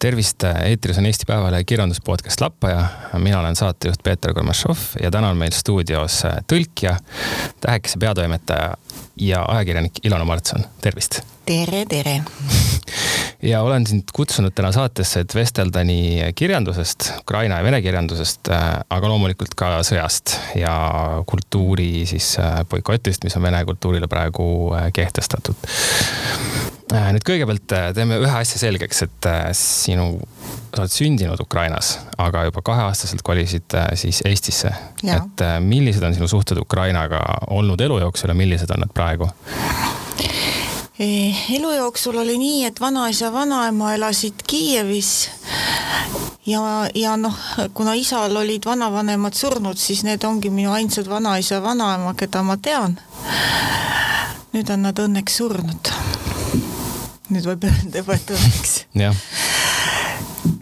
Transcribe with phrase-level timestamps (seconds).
[0.00, 2.84] tervist, eetris on Eesti Päevalehe kirjanduspodcast Lappaja.
[3.18, 6.96] mina olen saatejuht Peeter Kormašov ja täna on meil stuudios tõlkija,
[7.60, 8.74] Tähekese peatoimetaja
[9.16, 11.20] ja ajakirjanik Ilona Martson, tervist.
[11.46, 12.22] tere, tere
[13.52, 18.52] ja olen sind kutsunud täna saatesse, et vestelda nii kirjandusest, ukraina ja vene kirjandusest,
[18.90, 20.74] aga loomulikult ka sõjast ja
[21.26, 22.38] kultuuri siis
[22.70, 24.46] boikotist, mis on vene kultuurile praegu
[24.96, 30.12] kehtestatud nüüd kõigepealt äh, teeme ühe asja selgeks, et äh, sinu,
[30.74, 34.72] sa oled sündinud Ukrainas, aga juba kaheaastaselt kolisid siis Eestisse.
[35.04, 39.30] et millised on sinu suhted Ukrainaga olnud elu jooksul ja millised on nad praegu?
[41.00, 41.06] E,
[41.56, 45.30] elu jooksul oli nii, et vanaisa, vanaema elasid Kiievis
[46.46, 46.62] ja,
[46.94, 47.36] ja noh,
[47.74, 52.98] kuna isal olid vanavanemad surnud, siis need ongi minu ainsad vanaisa, vanaema, keda ma tean.
[54.50, 55.94] nüüd on nad õnneks surnud
[57.30, 58.74] nüüd võib öelda õnneks.
[58.98, 59.12] ja,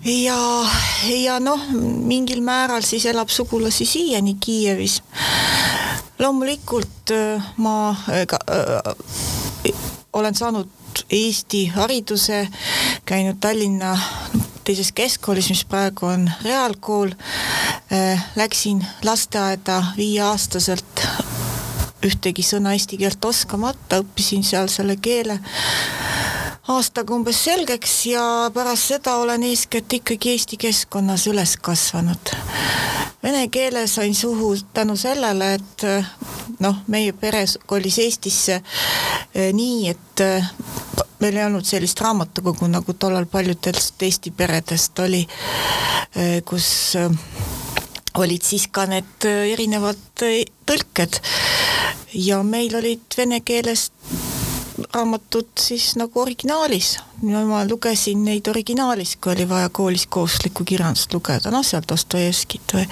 [0.04, 0.38] ja,
[1.14, 5.02] ja noh, mingil määral siis elab sugulasi siiani Kiievis.
[6.18, 9.72] loomulikult äh, ma ka, äh,
[10.12, 10.74] olen saanud
[11.10, 12.48] Eesti hariduse,
[13.06, 13.92] käinud Tallinna
[14.64, 17.12] teises keskkoolis, mis praegu on reaalkool
[17.92, 18.24] äh,.
[18.36, 21.06] Läksin lasteaeda viieaastaselt
[22.04, 25.38] ühtegi sõna eesti keelt oskamata, õppisin seal selle keele
[26.68, 28.22] aastaga umbes selgeks ja
[28.54, 32.34] pärast seda olen eeskätt ikkagi Eesti keskkonnas üles kasvanud.
[33.22, 35.86] Vene keele sain suhu tänu sellele, et
[36.60, 40.52] noh, meie pere kolis Eestisse eh, nii, et eh,
[41.22, 45.24] meil ei olnud sellist raamatukogu, nagu tollal paljudest Eesti peredest oli,
[46.14, 46.70] eh, kus
[48.18, 51.20] olid siis ka need erinevad tõlked
[52.18, 53.92] ja meil olid vene keelest
[54.94, 56.98] raamatud siis nagu originaalis.
[57.22, 62.84] ma lugesin neid originaalis, kui oli vaja koolis kohustuslikku kirjandust lugeda, noh seal Dostojevskit või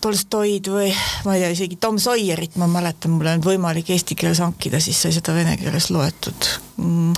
[0.00, 0.88] Tolstoid või
[1.24, 4.80] ma ei tea, isegi Tom Sawyerit ma mäletan, mul ei olnud võimalik eesti keeles hankida,
[4.82, 7.14] siis sai seda vene keeles loetud mm,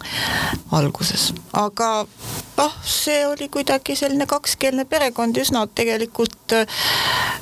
[0.76, 1.30] alguses.
[1.56, 1.90] aga
[2.60, 6.60] noh, see oli kuidagi selline kakskeelne perekond, üsna tegelikult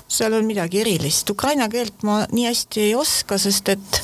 [0.08, 1.30] seal on midagi erilist.
[1.30, 4.02] Ukraina keelt ma nii hästi ei oska, sest et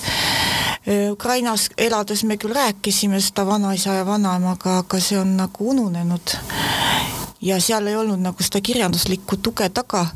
[1.12, 6.36] Ukrainas elades me küll rääkisime seda vanaisa ja vanaemaga, aga see on nagu ununenud.
[7.40, 10.06] ja seal ei olnud nagu seda kirjanduslikku tuge taga.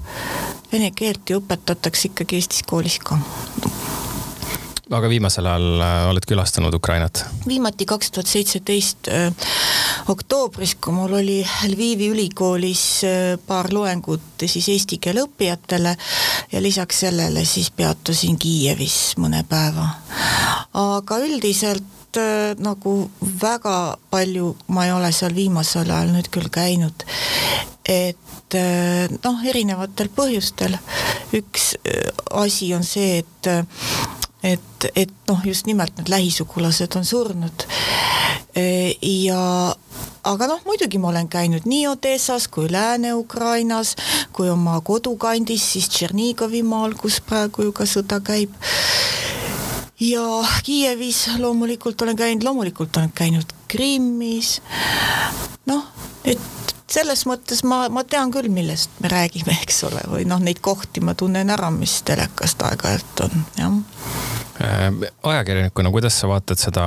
[0.72, 3.18] Vene keelt ju õpetatakse ikkagi Eestis koolis ka
[4.92, 7.24] aga viimasel ajal äh, oled külastanud Ukrainat?
[7.48, 9.30] viimati kaks tuhat seitseteist äh,
[10.12, 11.38] oktoobris, kui mul oli
[11.70, 15.96] Lvivi ülikoolis äh, paar loengut siis eesti keele õppijatele
[16.52, 19.88] ja lisaks sellele siis peatusin Kiievis mõne päeva.
[20.74, 21.82] aga üldiselt
[22.62, 22.92] nagu
[23.40, 27.02] väga palju ma ei ole seal viimasel ajal nüüd küll käinud,
[27.90, 28.54] et
[29.24, 30.76] noh, erinevatel põhjustel.
[31.34, 31.72] üks
[32.30, 33.50] asi on see, et
[34.44, 37.66] et, et noh, just nimelt need lähisugulased on surnud.
[39.02, 39.40] ja
[40.24, 43.94] aga noh, muidugi ma olen käinud nii Odessas kui Lääne-Ukrainas,
[44.32, 48.52] kui oma kodukandis, siis Tšernigovi maal, kus praegu ju ka sõda käib.
[50.00, 50.24] ja
[50.62, 54.60] Kiievis loomulikult olen käinud, loomulikult olen käinud Krimmis,
[55.66, 55.88] noh,
[56.24, 60.60] et selles mõttes ma, ma tean küll, millest me räägime, eks ole, või noh, neid
[60.62, 64.33] kohti ma tunnen ära, mis telekast aeg-ajalt on, jah
[65.22, 66.84] ajakirjanikuna, kuidas sa vaatad seda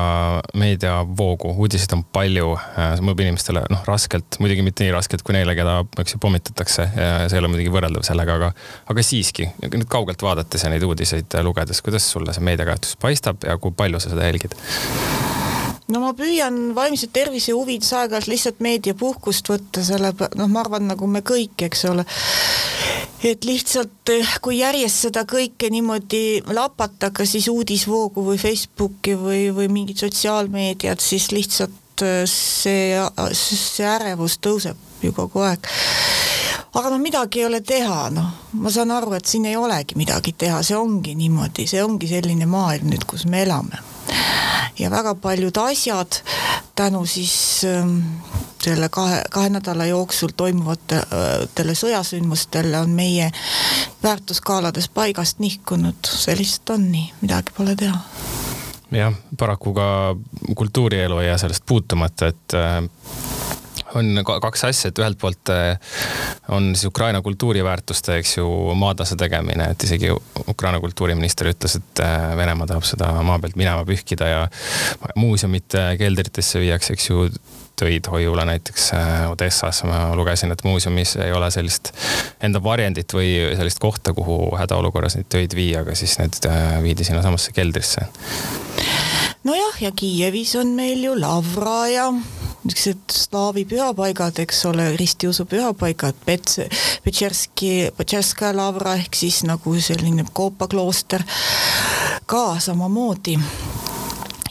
[0.55, 5.35] meediavoogu, uudiseid on palju, äh, see mõjub inimestele noh, raskelt, muidugi mitte nii raskelt kui
[5.35, 8.53] neile, keda eks ju pommitatakse see ei ole muidugi võrreldav sellega, aga,
[8.93, 13.59] aga siiski nüüd kaugelt vaadates ja neid uudiseid lugedes, kuidas sulle see meediakajastus paistab ja
[13.61, 14.55] kui palju sa seda jälgid?
[15.93, 21.07] No ma püüan vaimse tervise huvides aeg-ajalt lihtsalt meediapuhkust võtta, selle, noh, ma arvan, nagu
[21.11, 22.05] me kõik, eks ole.
[23.27, 29.47] Et lihtsalt eh, kui järjest seda kõike niimoodi lapata, kas siis uudisvoogu või Facebooki või,
[29.55, 32.99] või mingit sotsiaalmeediat, siis lihtsalt eh, see,
[33.33, 35.67] see ärevus tõuseb ju kogu aeg.
[36.77, 40.33] aga noh, midagi ei ole teha, noh, ma saan aru, et siin ei olegi midagi
[40.37, 43.81] teha, see ongi niimoodi, see ongi selline maailm nüüd, kus me elame.
[44.77, 46.21] ja väga paljud asjad
[46.77, 47.99] tänu siis ähm,
[48.63, 53.31] selle kahe, kahe nädala jooksul toimuvatele sõjasündmustele on meie
[54.03, 57.97] väärtuskaalades paigast nihkunud, see lihtsalt on nii, midagi pole teha.
[58.91, 59.87] jah, paraku ka
[60.55, 62.83] kultuurielu ei jää sellest puutumata, et äh,
[63.97, 65.77] on kaks asja, et ühelt poolt äh,
[66.53, 68.47] on siis Ukraina kultuuriväärtuste, eks ju,
[68.77, 70.11] maatasa tegemine, et isegi
[70.47, 74.41] Ukraina kultuuriminister ütles, et äh, Venemaa tahab seda maa pealt minema pühkida ja
[75.15, 77.29] muuseumite keldritesse viiakse, eks ju,
[77.77, 81.91] töid hoiule, näiteks äh, Odessas ma lugesin, et muuseumis ei ole sellist
[82.43, 86.41] enda varjendit või sellist kohta, kuhu hädaolukorras neid töid viia, aga siis need
[86.81, 88.07] viidi sinnasamasse keldrisse.
[89.45, 92.09] nojah, ja Kiievis on meil ju Lavra ja
[92.67, 96.67] niisugused slaavi pühapaigad, eks ole, ristiusu pühapaigad, Pets-,
[97.03, 101.23] Petšerski, Petšerska lavra ehk siis nagu selline koopaklooster
[102.25, 103.37] ka samamoodi.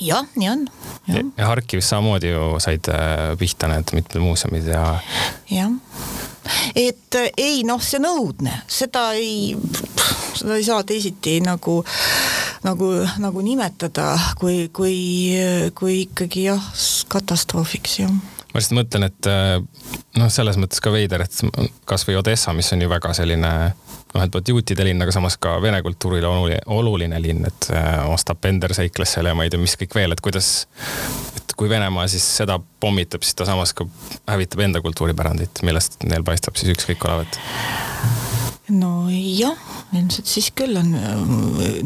[0.01, 0.69] jah, nii on.
[1.09, 4.99] ja, ja Harkivis samamoodi ju said äh, pihta need mitmed muuseumid ja.
[5.51, 5.73] jah
[6.75, 9.55] et äh, ei noh, see on õudne, seda ei,
[10.37, 11.81] seda ei saa teisiti nagu,
[12.67, 12.91] nagu,
[13.23, 14.97] nagu nimetada, kui, kui,
[15.79, 16.73] kui ikkagi jah,
[17.13, 18.17] katastroofiks jah.
[18.53, 19.57] Ma lihtsalt mõtlen, et äh,
[20.17, 21.41] noh, selles mõttes ka veider, et
[21.89, 23.51] kasvõi Odessa, mis on ju väga selline
[24.17, 28.01] noh, ühelt poolt juutide linn, aga samas ka vene kultuurile oluline, oluline linn, et äh,
[28.09, 30.51] Ostap Bender seikles seal ja ma ei tea, mis kõik veel, et kuidas,
[31.37, 33.85] et kui Venemaa siis seda pommitab, siis ta samas ka
[34.31, 37.41] hävitab enda kultuuripärandit, millest neil paistab siis ükskõik olevat
[38.69, 39.59] nojah,
[39.95, 41.21] ilmselt siis küll on äh,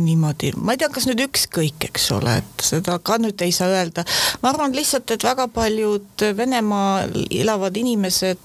[0.00, 3.68] niimoodi, ma ei tea, kas nüüd ükskõik, eks ole, et seda ka nüüd ei saa
[3.72, 4.04] öelda.
[4.42, 8.40] ma arvan lihtsalt, et väga paljud Venemaal elavad inimesed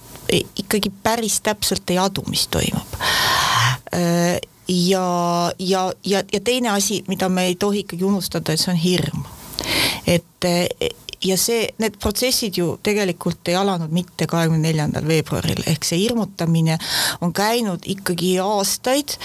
[0.60, 3.00] ikkagi päris täpselt ei adu, mis toimub
[3.94, 4.36] äh,
[4.68, 5.08] ja,
[5.60, 9.26] ja, ja, ja teine asi, mida me ei tohi ikkagi unustada, et see on hirm.
[10.08, 10.48] et
[11.25, 16.77] ja see, need protsessid ju tegelikult ei alanud mitte kahekümne neljandal veebruaril, ehk see hirmutamine
[17.25, 19.18] on käinud ikkagi aastaid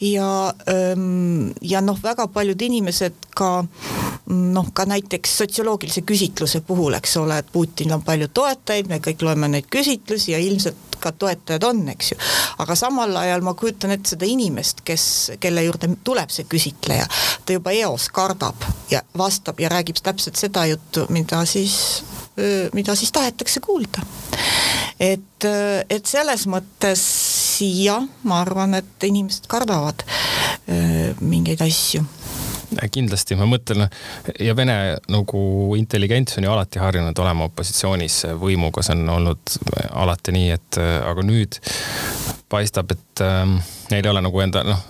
[0.00, 0.30] ja,
[0.70, 3.50] ähm, ja noh, väga paljud inimesed ka
[4.30, 9.24] noh, ka näiteks sotsioloogilise küsitluse puhul, eks ole, et Putinil on palju toetajaid, me kõik
[9.26, 12.18] loeme neid küsitlusi ja ilmselt ka toetajad on, eks ju.
[12.58, 15.04] aga samal ajal ma kujutan ette seda inimest, kes,
[15.40, 17.06] kelle juurde tuleb see küsitleja,
[17.44, 22.02] ta juba eos kardab ja vastab ja räägib täpselt seda juttu, mida siis,
[22.74, 24.02] mida siis tahetakse kuulda.
[25.00, 25.46] et,
[25.90, 27.02] et selles mõttes
[27.60, 30.02] jah, ma arvan, et inimesed kardavad
[31.20, 32.02] mingeid asju
[32.92, 33.86] kindlasti, ma mõtlen
[34.40, 34.76] ja Vene
[35.10, 35.40] nagu
[35.78, 39.56] intelligents on ju alati harjunud olema opositsioonis võimuga, see on olnud
[39.90, 41.60] alati nii, et aga nüüd
[42.50, 43.46] paistab, et äh,
[43.90, 44.80] neil ei ole nagu enda noh,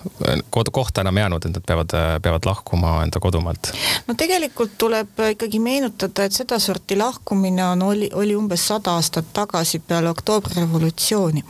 [0.71, 3.71] kohta enam jäänud, et nad peavad, peavad lahkuma enda kodumaalt.
[4.07, 9.79] no tegelikult tuleb ikkagi meenutada, et sedasorti lahkumine on, oli, oli umbes sada aastat tagasi
[9.79, 11.45] peale oktoobrirevolutsiooni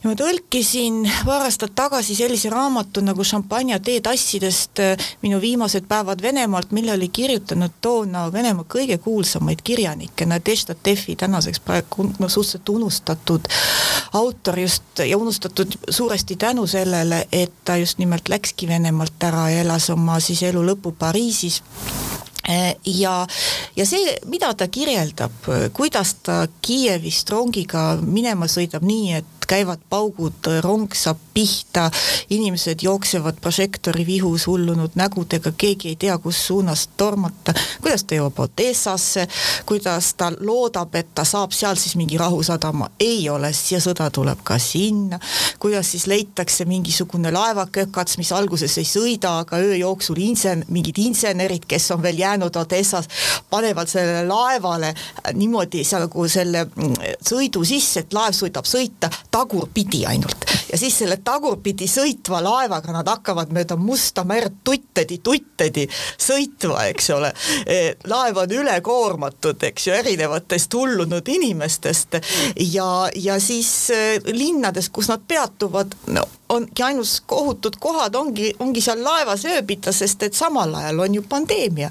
[0.00, 6.22] ja ma tõlkisin paar aastat tagasi sellise raamatu nagu Šampanja teetassidest äh, minu viimased päevad
[6.22, 12.68] Venemaalt, mille oli kirjutanud toona Venemaa kõige kuulsamaid kirjanikke, Nadežda Tefi, tänaseks praegu no suhteliselt
[12.68, 13.48] unustatud
[14.16, 19.66] autor just ja unustatud suuresti tänu sellele, et ta just nimelt läkski Venemaalt ära ja
[19.66, 21.60] elas oma siis elu lõpu Pariisis.
[22.48, 23.26] Äh, ja,
[23.76, 25.44] ja see, mida ta kirjeldab,
[25.76, 31.88] kuidas ta Kiievist rongiga minema sõidab nii, et käivad paugud, rong saab pihta,
[32.30, 38.38] inimesed jooksevad prožektori vihus hullunud nägudega, keegi ei tea, kus suunas tormata, kuidas ta jõuab
[38.44, 39.26] Odessasse,
[39.66, 44.44] kuidas ta loodab, et ta saab seal siis mingi rahusadama, ei ole, ja sõda tuleb
[44.46, 45.18] ka sinna,
[45.58, 51.66] kuidas siis leitakse mingisugune laevakökats, mis alguses ei sõida, aga öö jooksul insen-, mingid insenerid,
[51.66, 53.10] kes on veel jäänud Odessas,
[53.50, 54.94] panevad sellele laevale
[55.34, 56.66] niimoodi seal nagu selle
[57.26, 59.10] sõidu sisse, et laev suudab sõita,
[59.40, 65.86] tagurpidi ainult ja siis selle tagurpidi sõitva laevaga nad hakkavad mööda Musta merd tuttedi, tuttedi
[66.20, 67.32] sõitma, eks ole.
[67.66, 67.78] E,
[68.10, 72.20] laev on ülekoormatud, eks ju, erinevatest hullunud inimestest
[72.70, 78.82] ja, ja siis e, linnades, kus nad peatuvad, no ongi ainus kohutud kohad ongi, ongi
[78.82, 81.90] seal laevas ööbida, sest et samal ajal on ju pandeemia.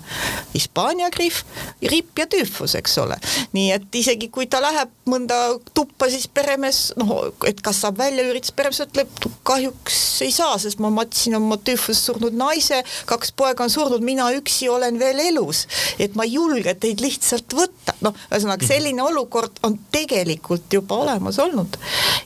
[0.53, 1.39] Hispaania gripp,
[1.81, 3.17] gripp ja tüüfus, eks ole.
[3.53, 5.37] nii et isegi kui ta läheb mõnda
[5.73, 10.81] tuppa, siis peremees, noh, et kas saab välja üritada, peremees ütleb, kahjuks ei saa, sest
[10.83, 15.65] ma matsin oma tüüfust surnud naise, kaks poega on surnud, mina üksi olen veel elus.
[15.99, 21.39] et ma ei julge teid lihtsalt võtta, noh, ühesõnaga selline olukord on tegelikult juba olemas
[21.39, 21.79] olnud.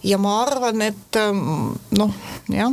[0.03, 1.21] ja ma arvan, et
[1.97, 2.71] noh, jah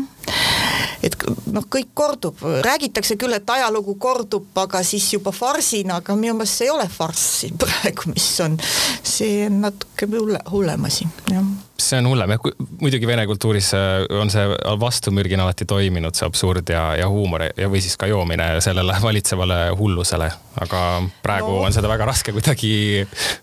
[1.05, 1.17] et
[1.53, 6.61] noh, kõik kordub, räägitakse küll, et ajalugu kordub, aga siis juba farsina, aga minu meelest
[6.61, 8.59] see ei ole farss siin praegu, mis on,
[9.03, 11.51] see on natuke hulle, hullem asi, jah.
[11.81, 14.45] See on hullem, jah, muidugi vene kultuuris äh, on see
[14.81, 19.61] vastumürgina alati toiminud, see absurd ja, ja huumor ja, või siis ka joomine sellele valitsevale
[19.79, 20.29] hullusele,
[20.61, 20.83] aga
[21.25, 21.65] praegu no.
[21.65, 22.75] on seda väga raske kuidagi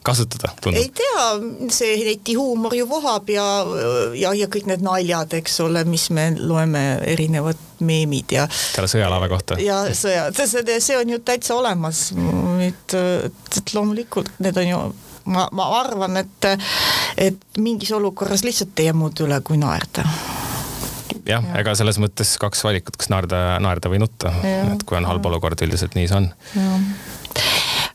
[0.06, 0.84] kasutada, tundub.
[0.84, 1.26] ei tea,
[1.74, 3.48] see neti huumor ju vohab ja,
[4.14, 6.77] ja, ja kõik need naljad, eks ole, mis me loeme
[7.08, 8.48] erinevad meemid ja.
[8.52, 9.60] selle sõjalaeva kohta.
[9.62, 12.10] ja sõja, see, on ju täitsa olemas,
[12.66, 14.82] et, et loomulikult need on ju
[15.34, 16.50] ma, ma arvan, et,
[17.30, 20.06] et mingis olukorras lihtsalt ei jää muud üle, kui naerda
[21.28, 24.32] jah ja., ega selles mõttes kaks valikut, kas naerda, naerda või nutta,
[24.74, 26.32] et kui on halb olukord, üldiselt nii see on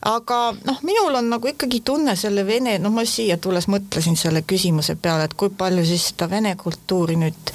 [0.03, 4.43] aga noh, minul on nagu ikkagi tunne selle vene, no ma siia tulles mõtlesin selle
[4.47, 7.53] küsimuse peale, et kui palju siis seda vene kultuuri nüüd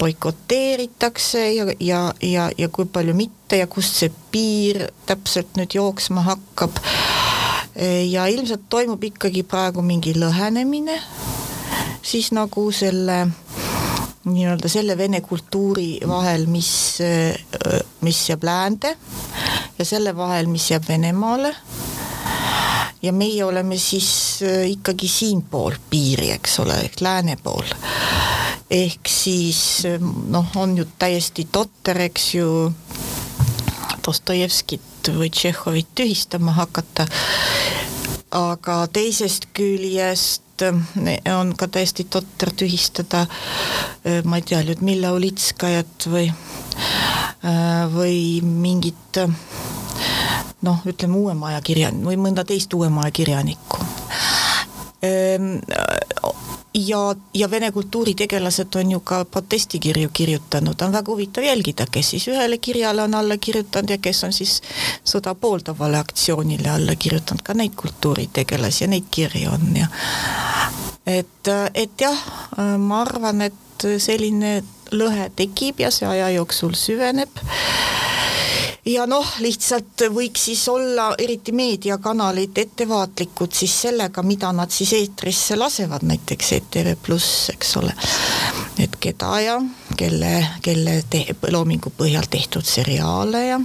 [0.00, 6.24] boikoteeritakse ja, ja, ja, ja kui palju mitte ja kust see piir täpselt nüüd jooksma
[6.24, 6.80] hakkab.
[8.10, 10.98] ja ilmselt toimub ikkagi praegu mingi lõhenemine,
[12.02, 13.22] siis nagu selle
[14.24, 16.98] nii-öelda selle vene kultuuri vahel, mis,
[18.04, 18.96] mis jääb läände
[19.78, 21.54] ja selle vahel, mis jääb Venemaale.
[23.02, 27.64] ja meie oleme siis ikkagi siinpool piiri, eks ole, ehk lääne pool
[28.70, 29.82] ehk siis
[30.30, 32.50] noh, on ju täiesti totter, eks ju,
[34.06, 37.04] Dostojevskit või Tšehhovit tühistama hakata,
[38.34, 43.26] aga teisest küljest eh, on ka täiesti totter tühistada
[44.04, 49.20] eh, ma ei tea, Ljudmilla Ulitskajat või, eh, või mingit
[50.62, 53.84] noh, ütleme uuema aja kirjan- või mõnda teist uuema aja kirjanikku
[55.02, 55.56] ehm,
[56.74, 62.28] ja, ja vene kultuuritegelased on ju ka protestikirju kirjutanud, on väga huvitav jälgida, kes siis
[62.28, 64.60] ühele kirjale on alla kirjutanud ja kes on siis
[65.04, 69.88] sõda pooldavale aktsioonile alla kirjutanud, ka neid kultuuritegelasi ja neid kirju on ja
[71.06, 72.22] et, et jah,
[72.78, 74.60] ma arvan, et selline
[74.92, 77.42] lõhe tekib ja see aja jooksul süveneb
[78.86, 85.56] ja noh, lihtsalt võiks siis olla eriti meediakanalid ettevaatlikud siis sellega, mida nad siis eetrisse
[85.56, 87.92] lasevad, näiteks ETV Pluss, eks ole.
[88.78, 89.58] et keda ja
[89.96, 93.60] kelle, kelle te-, loomingu põhjal tehtud seriaale ja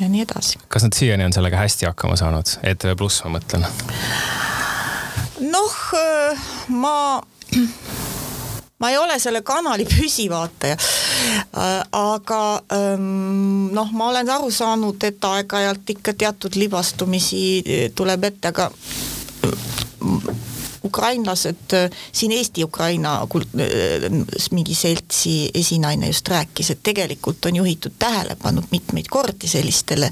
[0.00, 0.58] ja nii edasi.
[0.68, 3.66] kas nad siiani on sellega hästi hakkama saanud, ETV Pluss ma mõtlen?
[5.50, 5.78] noh,
[6.68, 6.96] ma
[8.82, 12.42] ma ei ole selle kanali püsivaataja, äh, aga
[12.74, 18.70] ähm, noh, ma olen aru saanud, et aeg-ajalt ikka teatud libastumisi äh, tuleb ette, aga
[20.84, 21.74] ukrainlased,
[22.12, 23.20] siin Eesti-Ukraina
[24.50, 30.10] mingi seltsi esinaine just rääkis, et tegelikult on juhitud tähelepanu mitmeid kordi sellistele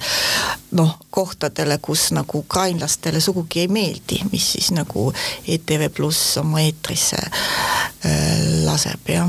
[0.71, 5.13] noh, kohtadele, kus nagu ukrainlastele sugugi ei meeldi, mis siis nagu
[5.49, 8.21] ETV Pluss oma eetrisse äh,
[8.65, 9.29] laseb, jah.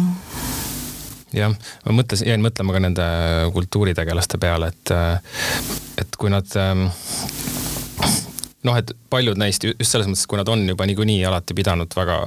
[1.33, 1.53] Jah,
[1.85, 3.05] ma mõtlesin, jäin mõtlema ka nende
[3.55, 4.91] kultuuritegelaste peale, et,
[6.03, 6.89] et kui nad ähm,
[8.67, 12.21] noh, et paljud neist just selles mõttes, kui nad on juba niikuinii alati pidanud väga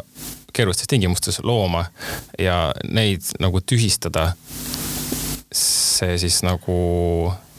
[0.55, 1.85] keerulistes tingimustes looma
[2.39, 4.33] ja neid nagu tühistada,
[5.55, 6.77] see siis nagu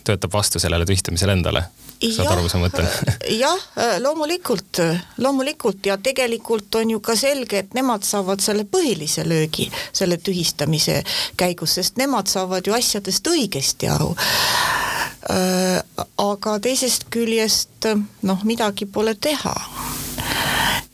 [0.05, 1.65] töötab vastu sellele tühistamisele endale
[2.03, 2.87] saad aru, mis ma mõtlen?
[3.43, 3.67] jah,
[4.03, 4.81] loomulikult,
[5.23, 11.01] loomulikult ja tegelikult on ju ka selge, et nemad saavad selle põhilise löögi selle tühistamise
[11.39, 14.11] käigus, sest nemad saavad ju asjadest õigesti aru
[15.25, 17.87] aga teisest küljest
[18.21, 19.55] noh, midagi pole teha.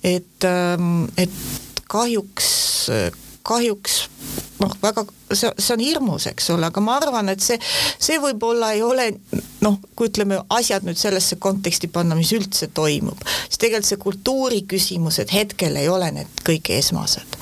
[0.03, 1.29] et, ähm, et
[1.91, 2.47] kahjuks,
[3.43, 3.97] kahjuks
[4.61, 7.57] noh, väga, see, see on hirmus, eks ole, aga ma arvan, et see,
[8.01, 9.07] see võib-olla ei ole
[9.65, 14.61] noh, kui ütleme, asjad nüüd sellesse konteksti panna, mis üldse toimub, siis tegelikult see kultuuri
[14.69, 17.37] küsimused hetkel ei ole need kõige esmased.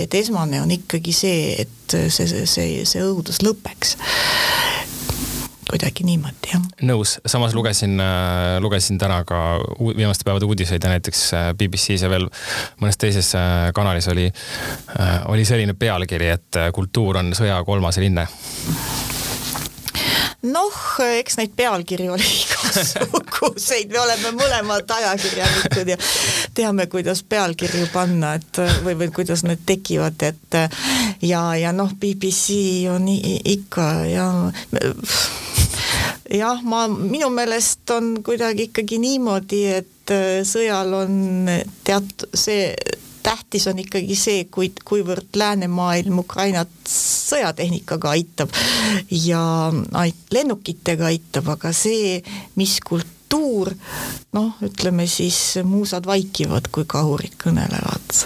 [0.00, 3.96] et esmane on ikkagi see, et see, see, see, see õudus lõpeks
[5.72, 6.64] kuidagi niimoodi, jah.
[6.84, 9.38] nõus, samas lugesin, äh, lugesin täna ka
[9.80, 12.28] viimaste päevade uudiseid ja näiteks äh, BBC-s ja veel
[12.82, 14.28] mõnes teises äh, kanalis oli,
[15.32, 18.26] oli selline pealkiri, et kultuur on sõja kolmas rinne
[20.42, 25.96] noh, eks neid pealkirju oli igasuguseid, me oleme mõlemad ajakirjanikud ja
[26.52, 30.58] teame, kuidas pealkirju panna, et või, või kuidas need tekivad, et
[31.24, 32.58] ja, ja noh, BBC
[32.92, 34.28] on ikka ja
[36.32, 41.48] jah, ma, minu meelest on kuidagi ikkagi niimoodi, et äh, sõjal on
[41.84, 42.72] teat-, see
[43.22, 48.54] tähtis on ikkagi see, kui, kuivõrd läänemaailm Ukrainat sõjatehnikaga aitab
[49.10, 49.42] ja
[50.02, 52.18] ait-, lennukitega aitab, aga see,
[52.58, 53.72] mis kultuur,
[54.36, 58.18] noh, ütleme siis muusad vaikivad, kui kahurid kõnelevad.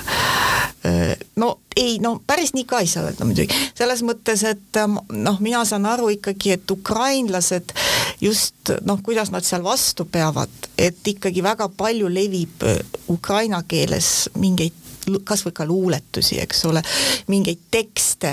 [1.36, 4.78] No ei, no päris nii ka ei saa öelda muidugi, selles mõttes, et
[5.10, 7.74] noh, mina saan aru ikkagi, et ukrainlased
[8.20, 12.64] just noh, kuidas nad seal vastu peavad, et ikkagi väga palju levib
[13.12, 14.84] ukraina keeles mingeid
[15.24, 16.82] kas või ka luuletusi, eks ole,
[17.30, 18.32] mingeid tekste,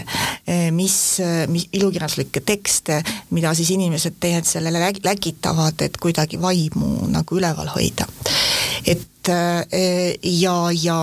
[0.73, 0.95] mis,
[1.53, 2.97] mis, ilukirjanduslikke tekste,
[3.35, 8.07] mida siis inimesed tegelikult sellele lägitavad, et kuidagi vaimu nagu üleval hoida.
[8.89, 10.97] Et ja, ja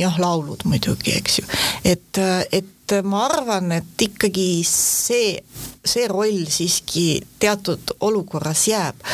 [0.00, 1.48] jah, laulud muidugi, eks ju,
[1.84, 2.20] et,
[2.52, 5.36] et ma arvan, et ikkagi see,
[5.84, 9.04] see roll siiski teatud olukorras jääb.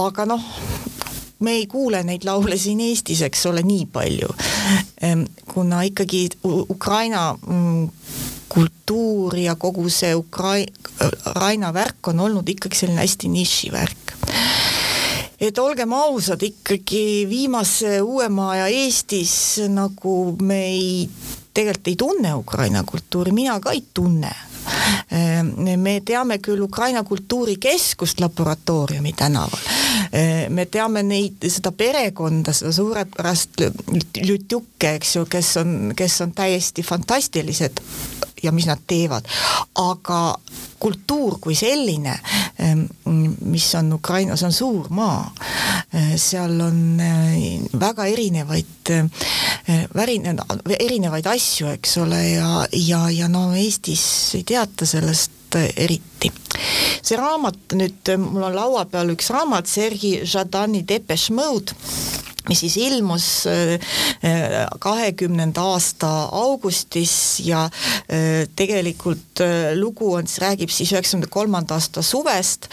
[0.00, 0.44] aga noh,
[1.40, 4.30] me ei kuule neid laule siin Eestis, eks ole, nii palju.
[5.50, 7.88] Kuna ikkagi Ukraina mm,
[8.48, 10.70] kultuur ja kogu see Ukrai-,
[11.30, 14.14] Ukraina värk on olnud ikkagi selline hästi nišivärk
[15.40, 19.32] et olgem ausad, ikkagi viimase uuema aja Eestis
[19.72, 21.08] nagu me ei,
[21.54, 24.30] tegelikult ei tunne Ukraina kultuuri, mina ka ei tunne.
[25.10, 29.64] Ehm, me teame küll Ukraina kultuurikeskust laboratooriumi tänaval,
[30.12, 33.64] ehm, me teame neid, seda perekonda, seda suurepärast
[34.20, 37.82] Ljutjukke, eks ju, kes on, kes on täiesti fantastilised
[38.42, 39.26] ja mis nad teevad,
[39.74, 40.20] aga
[40.80, 42.14] kultuur kui selline,
[42.58, 42.86] ehm,
[43.50, 45.26] mis on Ukrainas, on suur maa,
[46.16, 47.02] seal on
[47.80, 48.92] väga erinevaid,
[50.78, 54.04] erinevaid asju, eks ole, ja, ja, ja no Eestis
[54.38, 56.30] ei teata sellest eriti.
[57.02, 61.74] see raamat nüüd, mul on laua peal üks raamat, Sergei Žadani Depeche Mode
[62.50, 63.78] mis siis ilmus äh,
[64.82, 72.66] kahekümnenda aasta augustis ja äh, tegelikult äh, lugu on, räägib siis üheksakümne kolmanda aasta suvest,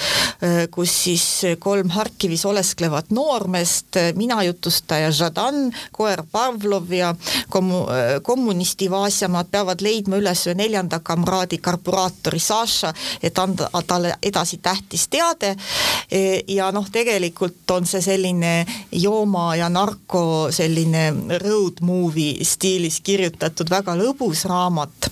[0.72, 1.24] kus siis
[1.60, 7.14] kolm Harkivis olesklevat noormeest, mina jutustaja Žadan, koer Pavlov ja
[7.50, 7.86] kommu-,
[8.24, 12.94] kommunisti Vasjamaad peavad leidma üles ühe neljanda kamraadi karburaatori Saša,
[13.24, 15.56] et anda talle edasi tähtis teade.
[16.48, 18.54] Ja noh, tegelikult on see selline
[18.92, 21.10] jooma ja narko selline
[21.44, 25.12] road movie stiilis kirjutatud väga lõbus raamat.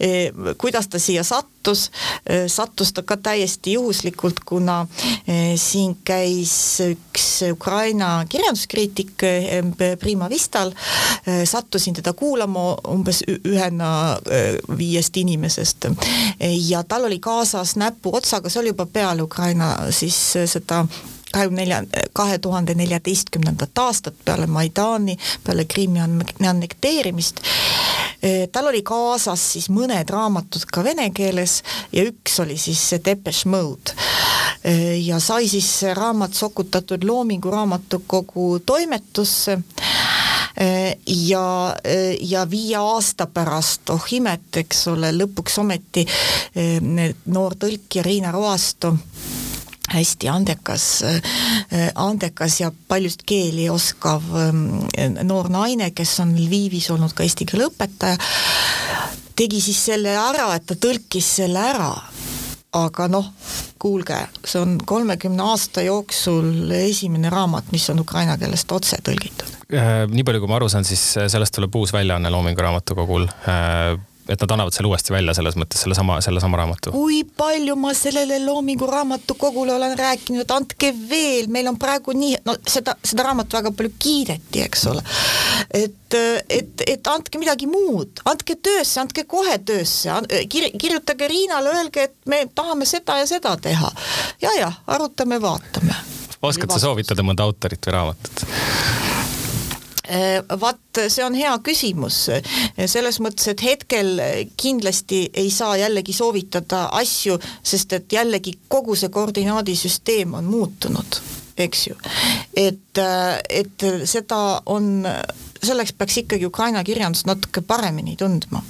[0.00, 1.86] E, kuidas ta siia sattus,
[2.28, 4.82] e, sattus ta ka täiesti juhuslikult, kuna
[5.26, 6.52] e, siin käis
[6.84, 9.24] üks Ukraina kirjanduskriitik
[10.00, 10.72] Prima Vistal,
[11.44, 13.90] sattusin teda kuulama umbes ühena
[14.78, 15.88] viiest inimesest.
[16.68, 20.84] Ja tal oli kaasas näpuotsaga, see oli juba peale Ukraina siis seda
[21.36, 26.00] kahekümne nelja, kahe tuhande neljateistkümnendat aastat peale Maidani, peale Krimmi
[26.48, 27.40] annekteerimist.
[28.22, 31.60] E, tal oli kaasas siis mõned raamatud ka vene keeles
[31.92, 33.92] ja üks oli siis see Depeche Mode
[34.64, 39.58] e, ja sai siis see raamat sokutatud Loomingu Raamatukogu toimetusse
[40.56, 40.68] e,
[41.06, 41.76] ja,
[42.20, 46.06] ja viie aasta pärast, oh imet, eks ole, lõpuks ometi
[47.26, 48.96] noor tõlkija Riina Roasto
[49.92, 54.66] hästi andekas, äh, andekas ja paljust keeli oskav ähm,
[55.22, 58.18] noor naine, kes on Lvivis olnud ka eesti keele õpetaja,
[59.36, 61.92] tegi siis selle ära, et ta tõlkis selle ära
[62.76, 63.28] aga noh,
[63.80, 69.54] kuulge, see on kolmekümne aasta jooksul esimene raamat, mis on ukraina keelest otse tõlgitud.
[69.72, 73.96] Äh, nii palju, kui ma aru saan, siis sellest tuleb uus väljaanne Loomingu Raamatukogul äh,
[74.28, 76.92] et nad annavad selle uuesti välja selles mõttes, sellesama, sellesama raamatu?
[76.94, 82.56] kui palju ma sellele Loomingu Raamatukogule olen rääkinud, andke veel, meil on praegu nii, no
[82.68, 85.04] seda, seda raamatut väga palju kiideti, eks ole.
[85.70, 86.18] et,
[86.50, 90.12] et, et andke midagi muud, andke töösse, andke kohe töösse,
[90.52, 93.92] kir-, kirjutage Riinale, öelge, et me tahame seda ja seda teha.
[94.42, 95.94] ja, jah, arutame, vaatame.
[96.42, 98.46] oskad sa soovitada mõnda autorit või raamatut?
[100.06, 102.18] Äh, vaat see on hea küsimus,
[102.86, 104.20] selles mõttes, et hetkel
[104.56, 111.20] kindlasti ei saa jällegi soovitada asju, sest et jällegi kogu see koordinaadisüsteem on muutunud,
[111.58, 111.98] eks ju.
[112.54, 115.02] et, äh, et seda on,
[115.62, 118.62] selleks peaks ikkagi Ukraina kirjandust natuke paremini tundma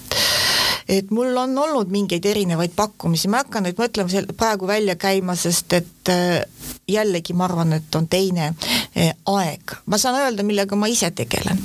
[0.89, 5.35] et mul on olnud mingeid erinevaid pakkumisi, ma ei hakka neid mõtlema praegu välja käima,
[5.39, 6.45] sest et äh,
[6.89, 9.77] jällegi ma arvan, et on teine äh, aeg.
[9.87, 11.59] ma saan öelda, millega ma ise tegelen.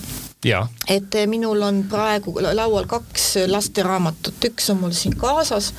[0.88, 5.74] et äh, minul on praegu laual kaks lasteraamatut, üks on mul siin kaasas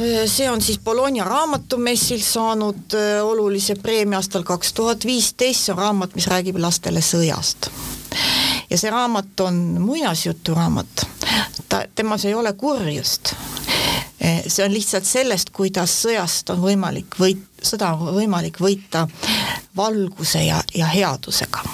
[0.00, 6.14] see on siis Bologna raamatumessil saanud olulise preemia aastal kaks tuhat viisteist, see on raamat,
[6.16, 7.68] mis räägib lastele sõjast.
[8.70, 11.04] ja see raamat on muinasjuturaamat
[11.68, 13.34] ta, temas ei ole kurjust.
[14.20, 19.06] Eh, see on lihtsalt sellest, kuidas sõjast on võimalik võit-, sõda on võimalik võita
[19.76, 21.64] valguse ja, ja headusega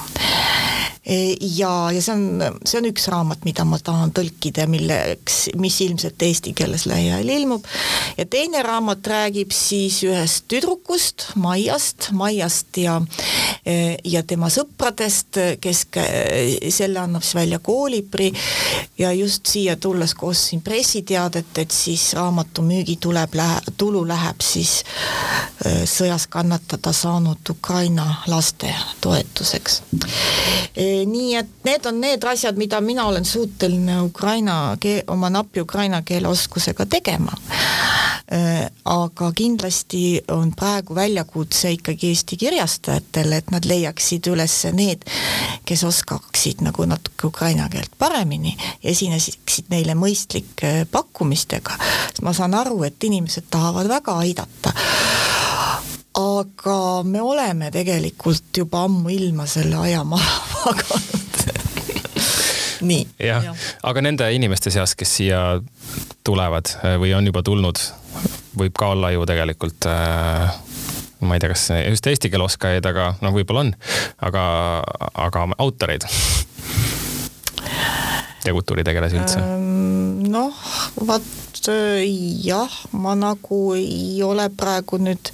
[1.40, 6.22] ja, ja see on, see on üks raamat, mida ma tahan tõlkida, milleks, mis ilmselt
[6.26, 7.66] eesti keeles lähiajal ilmub.
[8.16, 13.00] ja teine raamat räägib siis ühest tüdrukust, Maiast, Maiast ja
[14.04, 15.84] ja tema sõpradest, kes
[16.74, 18.32] selle annab siis välja Koolibri
[18.98, 23.34] ja just siia tulles koos siin pressiteadet, et siis raamatu müügi tuleb,
[23.76, 24.80] tulu läheb siis
[25.86, 29.82] sõjas kannatada saanud Ukraina laste toetuseks.
[31.06, 36.02] Nii et need on need asjad, mida mina olen suuteline Ukraina keel, oma napi ukraina
[36.02, 37.36] keele oskusega tegema
[38.32, 45.04] Äh, aga kindlasti on praegu väljakutse ikkagi Eesti kirjastajatele, et nad leiaksid üles need,
[45.62, 51.78] kes oskaksid nagu natuke ukraina keelt paremini esinesid neile mõistlike pakkumistega.
[52.08, 54.74] sest ma saan aru, et inimesed tahavad väga aidata
[56.16, 61.26] aga me oleme tegelikult juba ammuilma selle aja maha maganud
[62.80, 63.06] nii.
[63.20, 65.42] jah ja., aga nende inimeste seas, kes siia
[66.26, 67.80] tulevad või on juba tulnud,
[68.58, 70.56] võib ka olla ju tegelikult äh,
[71.20, 73.72] ma ei tea, kas just eesti keele oskajaid, aga noh, võib-olla on,
[74.28, 74.44] aga,
[75.26, 76.04] aga autoreid
[78.46, 79.40] ja kultuuritegelasi üldse?
[79.42, 80.54] Ähm, noh,
[81.72, 82.04] äh,
[82.44, 85.32] jah, ma nagu ei ole praegu nüüd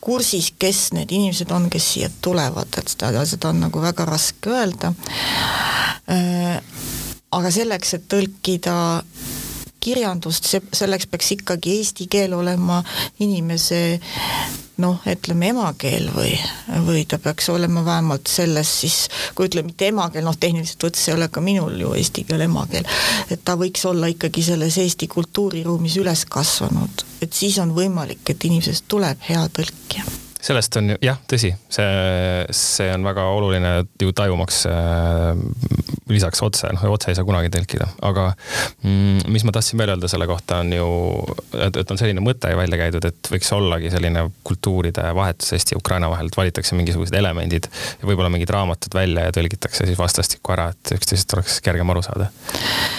[0.00, 4.52] kursis, kes need inimesed on, kes siia tulevad, et seda, seda on nagu väga raske
[4.54, 4.92] öelda.
[6.08, 6.58] Äh,
[7.34, 8.76] aga selleks, et tõlkida
[9.82, 12.80] kirjandust, see, selleks peaks ikkagi eesti keel olema
[13.24, 14.00] inimese
[14.82, 16.32] noh, ütleme emakeel või,
[16.86, 18.98] või ta peaks olema vähemalt selles siis,
[19.34, 22.86] kui ütleme mitte emakeel, noh tehniliselt võttes ei ole ka minul ju eesti keel emakeel,
[23.30, 28.48] et ta võiks olla ikkagi selles Eesti kultuuriruumis üles kasvanud, et siis on võimalik, et
[28.50, 31.86] inimesest tuleb hea tõlkija sellest on jah, tõsi, see,
[32.54, 35.40] see on väga oluline ju tajumaks äh,
[36.08, 38.28] lisaks otse, noh otse ei saa kunagi tõlkida, aga
[38.84, 40.88] mm, mis ma tahtsin veel öelda selle kohta on ju,
[41.58, 45.82] et, et on selline mõte välja käidud, et võiks ollagi selline kultuuride vahetus Eesti ja
[45.82, 50.54] Ukraina vahel, et valitakse mingisugused elemendid ja võib-olla mingid raamatud välja ja tõlgitakse siis vastastikku
[50.54, 52.30] ära, et üksteisest oleks kergem aru saada.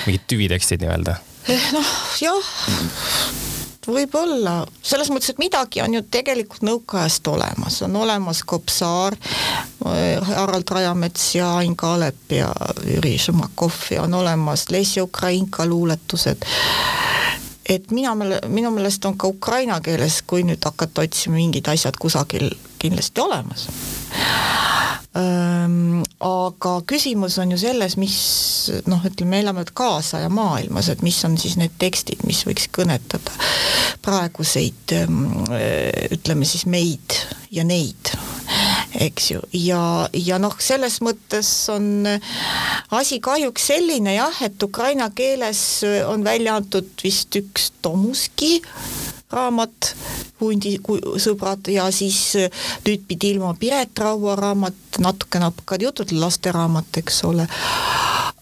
[0.05, 1.19] mingid tüvitekstid nii-öelda.
[1.49, 3.48] Eh, noh, jah
[3.93, 9.17] võib-olla, selles mõttes, et midagi on ju tegelikult nõukaajast olemas, on olemas Kopsaar,
[10.31, 12.49] Harald Rajamets ja Ain Kaalep ja
[12.85, 16.45] Jüri Šumakov ja on olemas Lesja Ukrainka luuletused
[17.69, 18.15] et mina,
[18.49, 22.49] minu meelest on ka ukraina keeles, kui nüüd hakata otsima mingid asjad kusagil
[22.81, 23.67] kindlasti olemas.
[26.29, 28.15] Aga küsimus on ju selles, mis
[28.87, 33.33] noh, ütleme, me elame kaasaja maailmas, et mis on siis need tekstid, mis võiks kõnetada
[34.05, 34.93] praeguseid
[36.13, 37.17] ütleme siis meid
[37.51, 38.13] ja neid,
[38.97, 39.81] eks ju, ja,
[40.13, 42.07] ja noh, selles mõttes on
[42.95, 45.61] asi kahjuks selline jah, et ukraina keeles
[46.07, 48.59] on välja antud vist üks Tomuski
[49.29, 49.93] raamat,
[50.39, 50.77] hundi
[51.21, 52.33] sõbrad ja siis
[52.85, 57.45] nüüd pidi ilma Piret Raua raamat, natuke napkad jutud, lasteraamat, eks ole.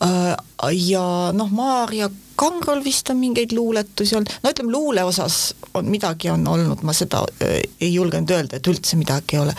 [0.06, 0.32] Äh,
[0.78, 1.04] ja
[1.36, 6.46] noh, Maarja Kangrol vist on mingeid luuletusi olnud, no ütleme, luule osas on midagi on
[6.48, 9.56] olnud, ma seda äh, ei julgenud öelda, et üldse midagi ei ole.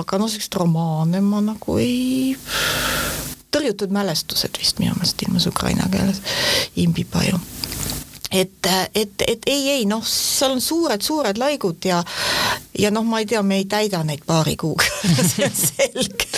[0.00, 2.36] aga noh, selliseid romaane ma nagu ei
[3.50, 6.22] tõrjutud mälestused vist minu meelest ilmus ukraina keeles,
[6.78, 7.40] imbipaju
[8.30, 12.02] et, et, et ei, ei noh, seal on suured-suured laigud ja
[12.78, 14.86] ja noh, ma ei tea, me ei täida neid paari kuuga.
[15.30, 16.28] See on selge.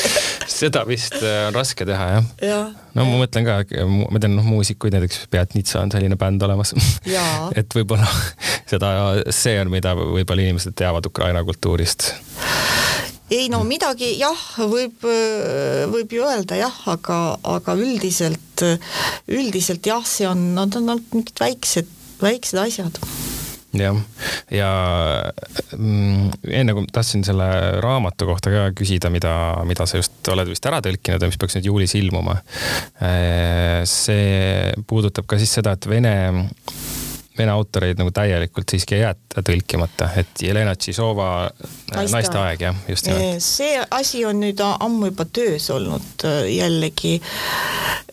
[0.51, 2.31] Seda vist äh, on raske teha jah.
[2.43, 2.61] Ja,.
[2.97, 6.75] no ma mõtlen ka, ma tean noh, muusikuid näiteks Beat Nitsa on selline bänd olemas.
[7.59, 8.09] Et võib-olla
[8.73, 8.95] seda,
[9.31, 12.13] see on, mida võib-olla inimesed teavad Ukraina kultuurist
[13.33, 15.07] ei no midagi jah, võib,
[15.93, 17.19] võib ju öelda jah, aga,
[17.57, 18.65] aga üldiselt,
[19.33, 21.89] üldiselt jah, see on, nad on ainult mingid väiksed,
[22.23, 23.01] väiksed asjad
[23.73, 23.97] jah,
[24.53, 24.71] ja
[25.77, 27.49] mm, enne kui tahtsin selle
[27.83, 29.35] raamatu kohta ka küsida, mida,
[29.69, 32.37] mida sa just oled vist ära tõlkinud ja mis peaks nüüd juulis ilmuma.
[33.89, 36.15] see puudutab ka siis seda, et Vene
[37.43, 41.29] vene autoreid nagu täielikult siiski ei jäeta tõlkimata, et Jelena Tšisova
[41.93, 43.45] Naiste, naiste aeg jah, just nimelt.
[43.45, 47.19] see asi on nüüd ammu juba töös olnud äh, jällegi.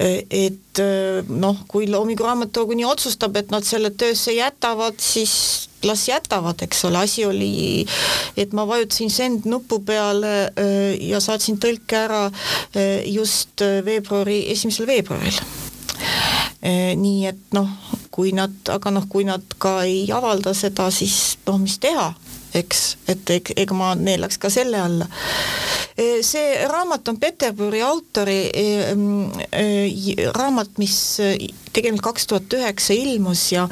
[0.01, 6.03] Äh, et äh, noh, kui Loominguraamatukogu nii otsustab, et nad selle töösse jätavad, siis las
[6.09, 7.85] jätavad, eks ole, asi oli,
[8.37, 10.51] et ma vajutasin send nupu peale
[10.99, 12.25] ja saatsin tõlke ära
[13.07, 15.39] just veebruari, esimesel veebruaril
[16.61, 17.69] nii et noh,
[18.11, 22.09] kui nad, aga noh, kui nad ka ei avalda seda, siis noh, mis teha,
[22.57, 25.07] eks, et ega ma neelaks ka selle alla.
[25.99, 28.91] E, see raamat on Peterburi autori eh,
[29.51, 30.97] eh, raamat, mis
[31.73, 33.67] tegelikult kaks tuhat üheksa ilmus ja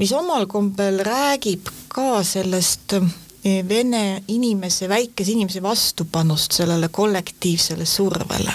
[0.00, 2.96] mis omal kombel räägib ka sellest
[3.42, 8.54] vene inimese, väikese inimese vastupanust sellele kollektiivsele survele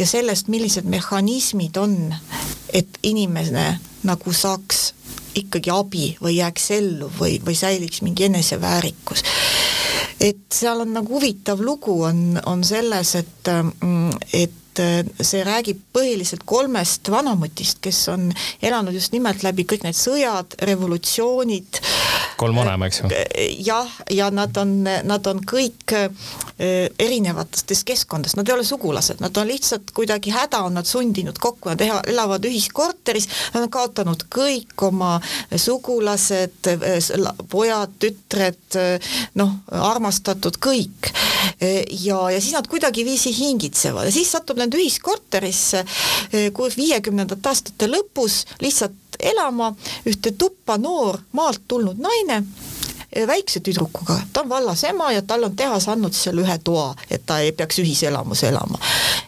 [0.00, 2.14] ja sellest, millised mehhanismid on,
[2.72, 3.74] et inimene
[4.08, 4.94] nagu saaks
[5.36, 9.22] ikkagi abi või jääks ellu või, või säiliks mingi eneseväärikus
[10.20, 13.50] et seal on nagu huvitav lugu on, on selles, et,
[14.36, 14.69] et
[15.20, 18.28] see räägib põhiliselt kolmest vanamutist, kes on
[18.62, 21.80] elanud just nimelt läbi kõik need sõjad, revolutsioonid.
[22.40, 23.10] kolm vanema, eks ju?
[23.66, 25.94] jah, ja nad on, nad on kõik
[26.60, 31.70] erinevatest keskkondadest, nad ei ole sugulased, nad on lihtsalt kuidagi häda on nad sundinud kokku,
[31.72, 35.16] nad elavad ühiskorteris, nad on kaotanud kõik oma
[35.56, 36.70] sugulased,
[37.50, 38.78] pojad, tütred,
[39.40, 39.56] noh,
[39.90, 41.12] armastatud, kõik.
[41.60, 45.84] ja, ja siis nad kuidagiviisi hingitsevad ja siis satub nende ühiskorterisse,
[46.54, 49.72] kus viiekümnendate aastate lõpus lihtsalt elama
[50.08, 52.42] ühte tuppa noor maalt tulnud naine
[53.12, 56.92] Eh, väikse tüdrukuga, ta on vallas ema ja tal on tehas andnud seal ühe toa,
[57.10, 58.78] et ta ei peaks ühiselamus elama.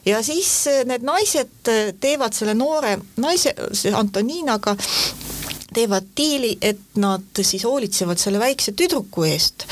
[0.07, 3.55] ja siis eh, need naised eh, teevad selle noore naise,
[3.99, 4.77] Antoniinaga
[5.75, 9.67] teevad diili, et nad siis hoolitsevad selle väikse tüdruku eest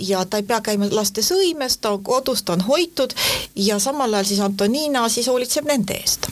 [0.00, 3.14] ja ta ei pea käima laste sõimes, ta kodus, ta on hoitud
[3.56, 6.28] ja samal ajal siis Antoniina siis hoolitseb nende eest.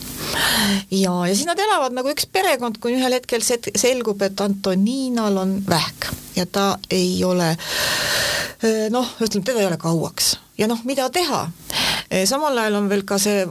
[0.91, 5.59] ja, ja siis nad elavad nagu üks perekond, kuni ühel hetkel selgub, et Antoniinal on
[5.69, 7.57] vähk ja ta ei ole
[8.91, 11.49] noh, ütleme, teda ei ole kauaks ja noh, mida teha
[12.29, 13.45] samal ajal on veel ka see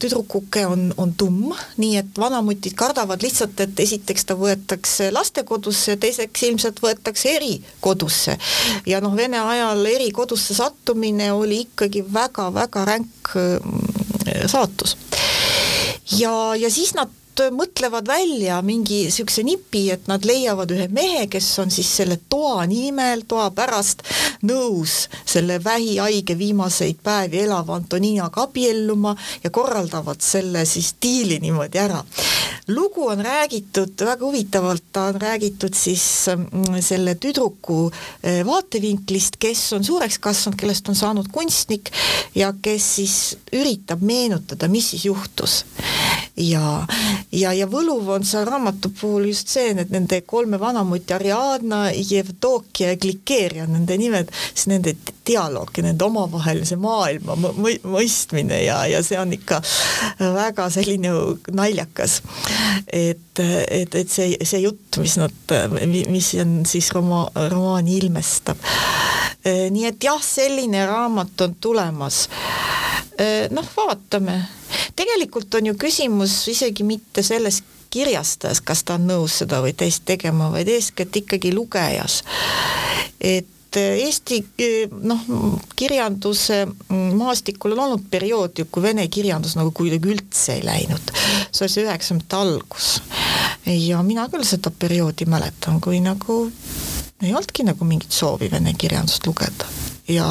[0.00, 6.46] tüdrukuke on, on tumm, nii et vanamutid kardavad lihtsalt, et esiteks ta võetakse lastekodusse, teiseks
[6.48, 8.38] ilmselt võetakse erikodusse.
[8.86, 13.34] ja noh, Vene ajal erikodusse sattumine oli ikkagi väga-väga ränk
[14.46, 14.96] saatus.
[16.18, 17.10] ja, ja siis nad
[17.54, 22.66] mõtlevad välja mingi niisuguse nipi, et nad leiavad ühe mehe, kes on siis selle toa
[22.68, 24.02] nimel, toa pärast
[24.48, 32.02] nõus selle vähihaige viimaseid päevi elava Antoniinaga abielluma ja korraldavad selle siis diili niimoodi ära.
[32.68, 37.90] lugu on räägitud väga huvitavalt, ta on räägitud siis mm, selle tüdruku
[38.22, 41.90] eh, vaatevinklist, kes on suureks kasvanud, kellest on saanud kunstnik
[42.34, 45.64] ja kes siis üritab meenutada, mis siis juhtus.
[46.38, 46.86] Ja,
[47.32, 52.92] ja, ja võluv on seal raamatu puhul just see, et nende kolme vanamuti Ariadna, Jevdokia
[52.92, 54.94] ja Glikeeria nende nimed, siis nende
[55.26, 57.36] dialoog ja nende omavahelise maailma
[57.84, 59.60] mõistmine ja, ja see on ikka
[60.20, 61.12] väga selline
[61.52, 62.20] naljakas.
[62.86, 68.62] et, et, et see, see jutt, mis nad, mis on siis roma-, romaani ilmestab.
[69.44, 72.26] nii et jah, selline raamat on tulemas.
[73.50, 74.38] Noh, vaatame
[74.98, 80.04] tegelikult on ju küsimus isegi mitte selles kirjastajas, kas ta on nõus seda või teist
[80.08, 82.22] tegema, vaid eeskätt ikkagi lugejas.
[83.20, 84.38] et Eesti
[85.04, 85.24] noh,
[85.76, 91.12] kirjanduse maastikul on olnud periood ju, kui vene kirjandus nagu kuidagi üldse ei läinud.
[91.52, 92.88] see oli see üheksakümnendate algus.
[93.66, 96.40] ja mina küll seda perioodi mäletan, kui nagu
[97.22, 100.28] ei olnudki nagu mingit soovi vene kirjandust lugeda ja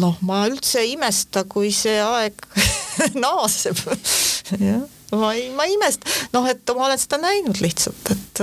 [0.00, 2.44] noh, ma üldse ei imesta, kui see aeg
[3.24, 3.80] naaseb.
[4.58, 8.42] Jah ma ei, ma ei imesta, noh, et ma olen seda näinud lihtsalt, et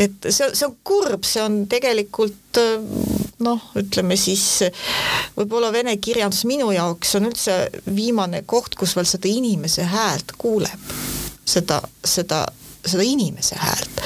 [0.00, 2.60] et see, see on kurb, see on tegelikult
[3.44, 4.64] noh, ütleme siis
[5.36, 10.94] võib-olla vene kirjandus minu jaoks on üldse viimane koht, kus veel seda inimese häält kuuleb,
[11.44, 12.44] seda, seda,
[12.84, 14.00] seda inimese häält.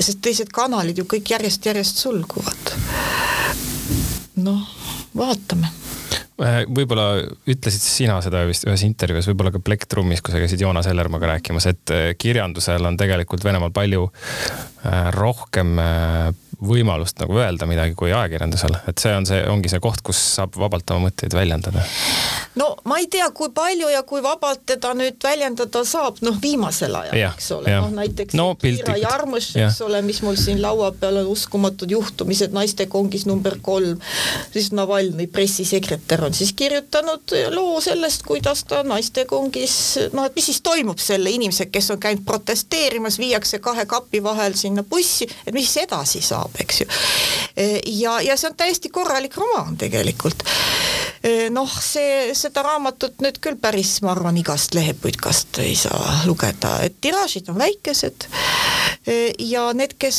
[0.00, 2.74] Sest teised kanalid ju kõik järjest-järjest sulguvad.
[4.40, 4.64] Noh,
[5.16, 5.68] vaatame
[6.40, 7.06] võib-olla
[7.50, 11.68] ütlesid sina seda vist ühes intervjuus, võib-olla ka Plektrumis, kui sa käisid Joonas Ellermaga rääkimas,
[11.70, 15.76] et äh, kirjandusel on tegelikult Venemaal palju äh, rohkem
[16.60, 20.56] võimalust nagu öelda midagi kui ajakirjandusel, et see on see, ongi see koht, kus saab
[20.60, 21.82] vabalt oma mõtteid väljendada.
[22.60, 26.96] no ma ei tea, kui palju ja kui vabalt teda nüüd väljendada saab, noh, viimasel
[27.00, 31.22] ajal, eks ole, noh näiteks no, Kira Jarmuš, eks ole, mis mul siin laua peal
[31.22, 34.00] on, uskumatud juhtumised naistekongis number kolm,
[34.52, 39.76] siis Navalnõi pressisekretär on siis kirjutanud loo sellest, kuidas ta naistekongis,
[40.12, 44.54] noh, et mis siis toimub selle inimesega, kes on käinud protesteerimas, viiakse kahe kapi vahel
[44.58, 46.86] sinna bussi, et mis edasi saab eks ju.
[48.00, 50.44] Ja, ja see on täiesti korralik romaan tegelikult.
[51.20, 56.78] E, noh, see, seda raamatut nüüd küll päris, ma arvan, igast leheputkast ei saa lugeda,
[56.86, 58.24] et tiraažid on väikesed
[59.50, 60.18] ja need, kes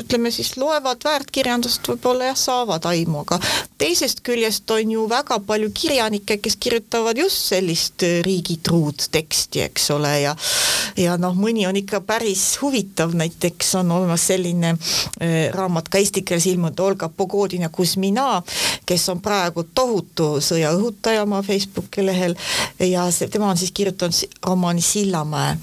[0.00, 3.38] ütleme siis loevad väärtkirjandust, võib-olla jah, saavad aimu, aga
[3.78, 10.12] teisest küljest on ju väga palju kirjanikke, kes kirjutavad just sellist riigitruud teksti, eks ole,
[10.24, 10.34] ja
[10.96, 14.74] ja noh, mõni on ikka päris huvitav, näiteks on olemas selline
[15.54, 18.40] raamat ka eesti keeles ilmunud Olga Pogodina Kuzmina,
[18.86, 22.36] kes on praegu tohutu sõjaõhutaja oma Facebooki lehel
[22.80, 25.56] ja see, tema on siis kirjutanud romaani Sillamäe,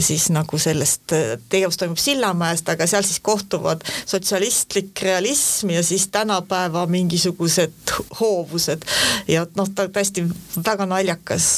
[0.00, 1.14] siis nagu sellest,
[1.48, 8.84] tegevus toimub Sillamäest, aga seal siis kohtuvad sotsialistlik realism ja siis tänapäeva mingisugused hoovused
[9.28, 10.24] ja noh, ta tõesti
[10.64, 11.48] väga naljakas,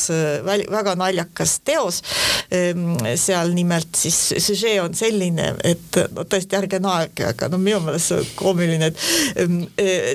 [0.45, 2.03] väga naljakas teos.
[2.51, 7.81] Ehm, seal nimelt siis süžee on selline, et no tõesti ärge naerge, aga no minu
[7.85, 9.61] meelest see on koomiline, et ehm,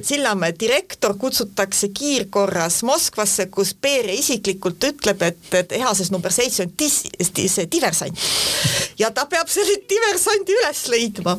[0.05, 1.89] Sillamäe direktor kutsutakse
[2.25, 8.17] kiirkorras Moskvasse, kus Beria isiklikult ütleb, et, et ehases number seitse on dis-, see diversant.
[8.97, 11.38] ja ta peab selle diversandi üles leidma.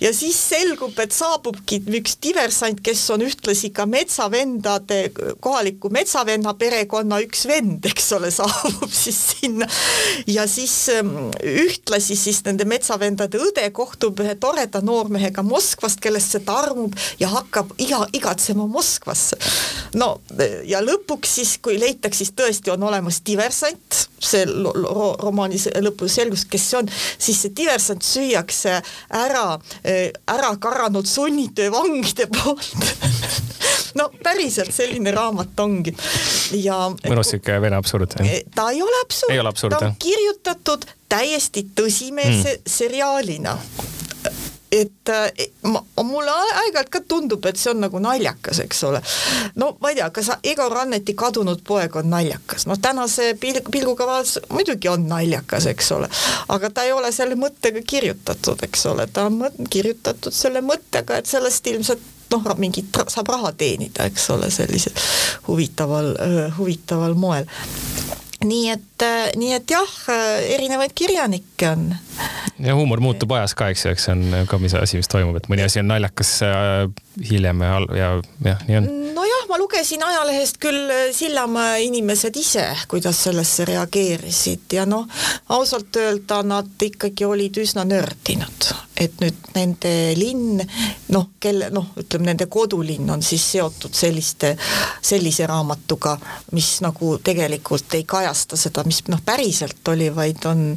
[0.00, 7.20] ja siis selgub, et saabubki üks diversant, kes on ühtlasi ka metsavendade, kohaliku metsavenna perekonna
[7.24, 9.68] üks vend, eks ole, saabub siis sinna.
[10.26, 16.44] ja siis ähm, ühtlasi siis nende metsavendade õde kohtub ühe toreda noormehega Moskvast, kellest see
[16.44, 19.38] tarmub ja hakkab iga, igatsema Moskvasse.
[19.94, 20.16] no
[20.66, 26.70] ja lõpuks siis, kui leitakse, siis tõesti on olemas diversant, see romaani lõpus selgus, kes
[26.70, 28.78] see on, siis see diversant süüakse
[29.14, 29.46] ära,
[30.34, 32.74] ära karanud sunnitöövangide poolt
[33.98, 35.94] no päriselt selline raamat ongi
[36.58, 36.86] ja.
[37.06, 38.16] mõnus sihuke vene absurd.
[38.54, 42.66] ta ei ole absurd, ta on kirjutatud täiesti tõsimeelse mm.
[42.78, 43.56] seriaalina
[44.72, 49.00] et eh, ma, mulle aeg-ajalt ka tundub, et see on nagu naljakas, eks ole.
[49.60, 54.08] no ma ei tea, kas Igor Ranneti Kadunud poeg on naljakas, noh tänase pilg, pilguga
[54.08, 56.10] vaadates muidugi on naljakas, eks ole,
[56.54, 61.20] aga ta ei ole selle mõttega kirjutatud, eks ole, ta on mõt, kirjutatud selle mõttega,
[61.20, 64.94] et sellest ilmselt noh, mingit saab raha teenida, eks ole, sellisel
[65.46, 66.14] huvitaval,
[66.58, 67.46] huvitaval moel
[68.46, 71.88] nii et, äh, nii et jah, äh, erinevaid kirjanikke on.
[72.58, 75.36] ja huumor muutub ajas ka, eks ju, eks see on ka mis asi, mis toimub,
[75.40, 76.86] et mõni asi on naljakas äh,
[77.30, 78.10] hiljem ja, ja
[78.50, 78.90] jah, nii on.
[79.46, 85.06] Nojah, ma lugesin ajalehest küll Sillamäe inimesed ise, kuidas sellesse reageerisid ja noh,
[85.48, 90.60] ausalt öelda nad ikkagi olid üsna nördinud, et nüüd nende linn,
[91.14, 94.56] noh, kelle noh, ütleme nende kodulinn on siis seotud selliste,
[95.02, 96.16] sellise raamatuga,
[96.52, 100.72] mis nagu tegelikult ei kajasta seda, mis noh, päriselt oli, vaid on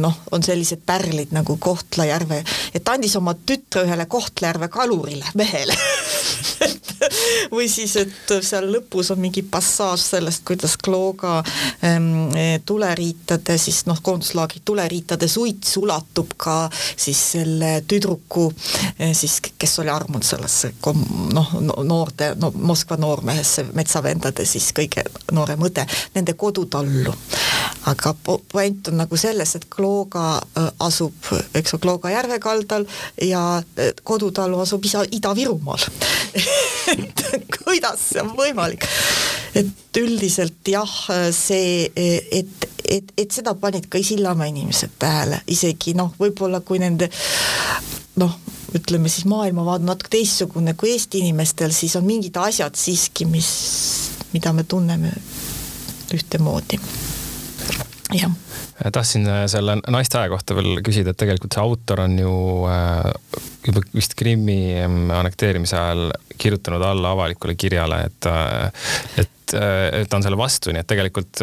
[0.00, 2.42] noh, on sellised pärlid nagu Kohtla-Järve,
[2.74, 5.76] et andis oma tütre ühele Kohtla-Järve kalurile mehele
[7.54, 11.38] või siis, et seal lõpus on mingi passaaž sellest, kuidas Klooga
[11.84, 12.30] ähm,
[12.66, 18.46] tuleriitade siis noh, koonduslaagri tuleriitade suits ulatub ka siis selle tüdruku
[19.00, 20.72] äh, siis, kes oli armunud sellesse
[21.34, 27.14] noh, noorte, no Moskva noormehesse, metsavendade siis kõige noorem õde, nende kodutallu.
[27.90, 28.14] aga
[28.52, 31.14] point on nagu selles, et Klooga äh, asub,
[31.54, 32.86] eks ole, Klooga järve kaldal
[33.22, 35.88] ja äh, kodutalu asub Ida-Virumaal
[36.94, 37.24] et
[37.58, 38.86] kuidas see on võimalik.
[39.54, 40.94] et üldiselt jah,
[41.34, 47.10] see, et, et, et seda panid ka Sillamäe inimesed tähele, isegi noh, võib-olla kui nende
[48.20, 48.34] noh,
[48.74, 53.50] ütleme siis maailmavaade natuke teistsugune kui Eesti inimestel, siis on mingid asjad siiski, mis,
[54.34, 55.12] mida me tunneme
[56.14, 56.80] ühtemoodi.
[58.14, 58.34] jah
[58.92, 62.34] tahtsin äh, selle naiste aja kohta veel küsida, et tegelikult see autor on ju
[62.70, 63.12] äh,
[63.68, 66.10] juba vist Krimmi ähm, annekteerimise ajal
[66.40, 68.90] kirjutanud alla avalikule kirjale, et, äh,
[69.22, 71.42] et, et ta on selle vastu, nii et tegelikult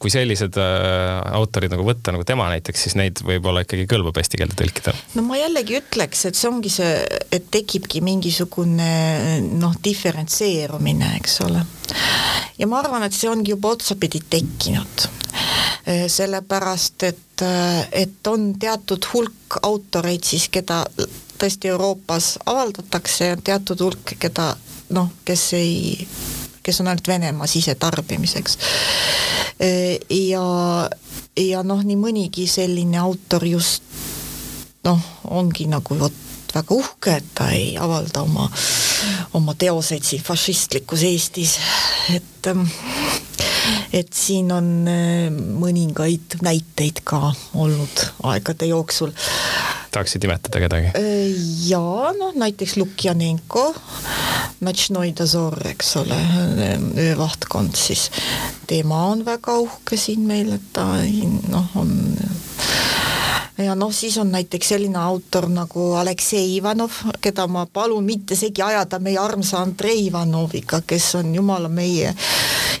[0.00, 4.56] kui sellised autorid nagu võtta, nagu tema näiteks, siis neid võib-olla ikkagi kõlbab eesti keelde
[4.56, 4.94] tõlkida.
[5.18, 6.94] no ma jällegi ütleks, et see ongi see,
[7.28, 8.88] et tekibki mingisugune
[9.60, 11.66] noh, diferentseerumine, eks ole.
[12.56, 15.10] ja ma arvan, et see ongi juba otsapidi tekkinud
[16.08, 20.84] sellepärast et, eh, et on teatud hulk autoreid siis, keda
[21.40, 24.52] tõesti Euroopas avaldatakse ja teatud hulk, keda
[24.90, 26.08] noh, kes ei,
[26.62, 28.58] kes on ainult Venemaa sisetarbimiseks.
[29.60, 29.98] Eh,
[30.30, 30.44] ja,
[31.36, 33.82] ja noh, nii mõnigi selline autor just
[34.84, 38.48] noh, ongi nagu vot väga uhke, et ta ei avalda oma,
[39.38, 41.56] oma teoseid siin fašistlikus Eestis,
[42.14, 42.66] et ähm,
[43.92, 49.12] et siin on äh, mõningaid näiteid ka olnud aegade jooksul.
[49.90, 50.92] tahaksid nimetada kedagi?
[50.98, 51.34] Äh,
[51.68, 53.74] jaa, noh näiteks Lukjanenko,
[54.60, 56.18] Natšnoi Dazor, eks ole,
[57.10, 58.10] öövahtkond siis,
[58.66, 60.86] tema on väga uhke siin meil, et ta
[61.48, 61.94] noh, on
[63.64, 68.62] ja noh, siis on näiteks selline autor nagu Aleksei Ivanov, keda ma palun mitte segi
[68.62, 72.14] ajada meie armsa Andrei Ivanoviga, kes on jumala meie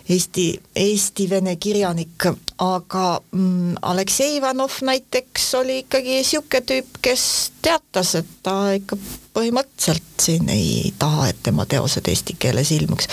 [0.08, 0.46] Eesti,
[0.76, 2.26] Eesti-vene kirjanik,
[2.58, 7.24] aga mm, Aleksei Ivanov näiteks oli ikkagi niisugune tüüp, kes
[7.62, 8.98] teatas, et ta ikka
[9.34, 13.08] põhimõtteliselt siin ei taha, et tema teosed eesti keeles ilmuks.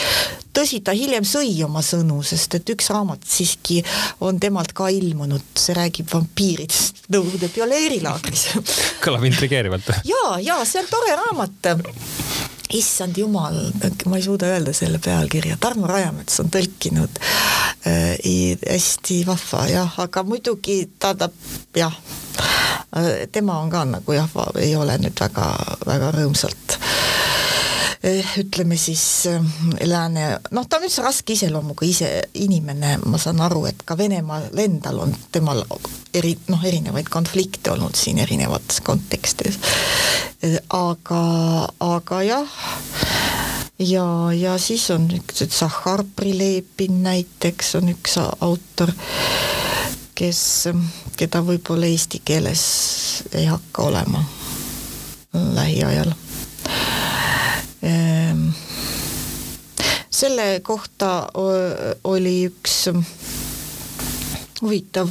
[0.58, 3.84] tõsi, ta hiljem sõi oma sõnu, sest et üks raamat siiski
[4.26, 8.48] on temalt ka ilmunud, see räägib vampiiridest Nõukogude pioneerilaagris
[9.06, 9.92] kõlab intrigeerivalt.
[10.04, 11.72] jaa, jaa, see on tore raamat
[12.74, 13.58] issand jumal,
[14.06, 17.20] ma ei suuda öelda selle pealkirja, Tarmo Rajamets on tõlkinud
[17.88, 18.18] äh,.
[18.68, 21.34] hästi vahva jah, aga muidugi tähendab
[21.76, 21.96] jah
[22.96, 25.52] äh,, tema on ka nagu jah, ei ole nüüd väga,
[25.88, 26.80] väga rõõmsalt
[28.04, 29.42] ütleme siis äh,
[29.82, 34.52] lääne, noh, ta on üldse raske iseloomuga ise inimene, ma saan aru, et ka Venemaal
[34.62, 35.64] endal on temal
[36.14, 39.58] eri, noh, erinevaid konflikte olnud siin erinevates kontekstides.
[40.70, 41.24] aga,
[41.80, 42.60] aga jah,
[43.80, 44.06] ja,
[44.38, 48.94] ja siis on üks, Zahhar Prilepin näiteks on üks autor,
[50.18, 50.42] kes,
[51.18, 52.64] keda võib-olla eesti keeles
[53.34, 54.24] ei hakka olema
[55.34, 56.14] lähiajal
[60.18, 61.28] selle kohta
[62.04, 62.88] oli üks
[64.62, 65.10] huvitav,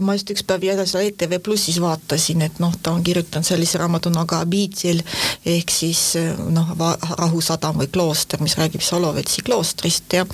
[0.00, 3.78] ma just üks päev jälle seda ETV Plussis vaatasin, et noh, ta on kirjutanud sellise
[3.80, 5.02] raamatu nagu Abidžil
[5.44, 6.14] ehk siis
[6.54, 6.72] noh,
[7.18, 10.24] Rahusadam või klooster, mis räägib Solovetsi kloostrist ja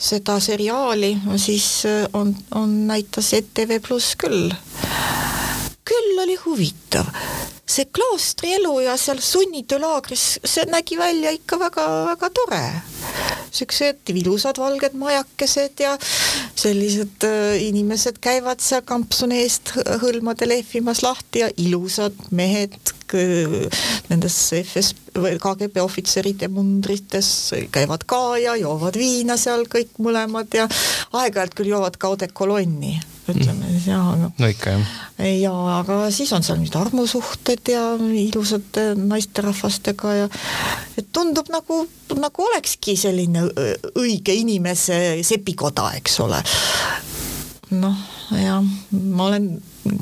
[0.00, 1.68] seda seriaali siis
[2.16, 4.52] on, on, näitas ETV Pluss küll.
[5.84, 7.12] küll oli huvitav
[7.72, 12.64] see kloostri elu ja seal sunnitöölaagris, see nägi välja ikka väga-väga tore.
[13.52, 15.96] Siuksed ilusad valged majakesed ja
[16.56, 22.76] sellised äh, inimesed käivad seal kampsuni eest hõlmade lehvimas lahti ja ilusad mehed
[24.08, 27.28] nendes FS või KGB ohvitseride mundrites
[27.74, 30.68] käivad ka ja joovad viina seal kõik mõlemad ja
[31.12, 32.96] aeg-ajalt küll joovad ka odekolonni
[33.30, 34.92] ütleme siis jah, aga no ikka jah.
[35.28, 40.30] ja aga siis on seal mingid armusuhted ja ilusate naisterahvastega ja
[40.98, 41.84] et tundub nagu,
[42.18, 43.46] nagu olekski selline
[43.94, 46.42] õige inimese sepikoda, eks ole.
[47.78, 48.02] noh,
[48.34, 49.52] jah, ma olen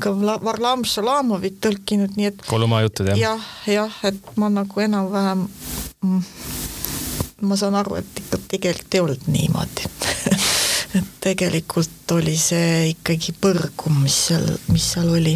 [0.01, 3.21] ka Varlam Šalamovit tõlkinud, nii et Kolumaa jutud, jah?
[3.21, 5.45] jah, jah, et ma nagu enam-vähem
[6.01, 6.25] mm,
[7.45, 9.91] ma saan aru, et ikka tegelikult ei olnud niimoodi
[11.21, 15.35] tegelikult oli see ikkagi põrgum, mis seal, mis seal oli.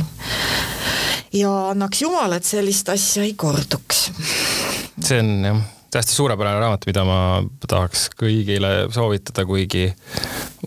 [1.35, 4.09] ja annaks jumal, et sellist asja ei korduks.
[4.99, 5.61] see on jah,
[5.95, 7.19] täiesti suurepärane raamat, mida ma
[7.67, 9.87] tahaks kõigile soovitada, kuigi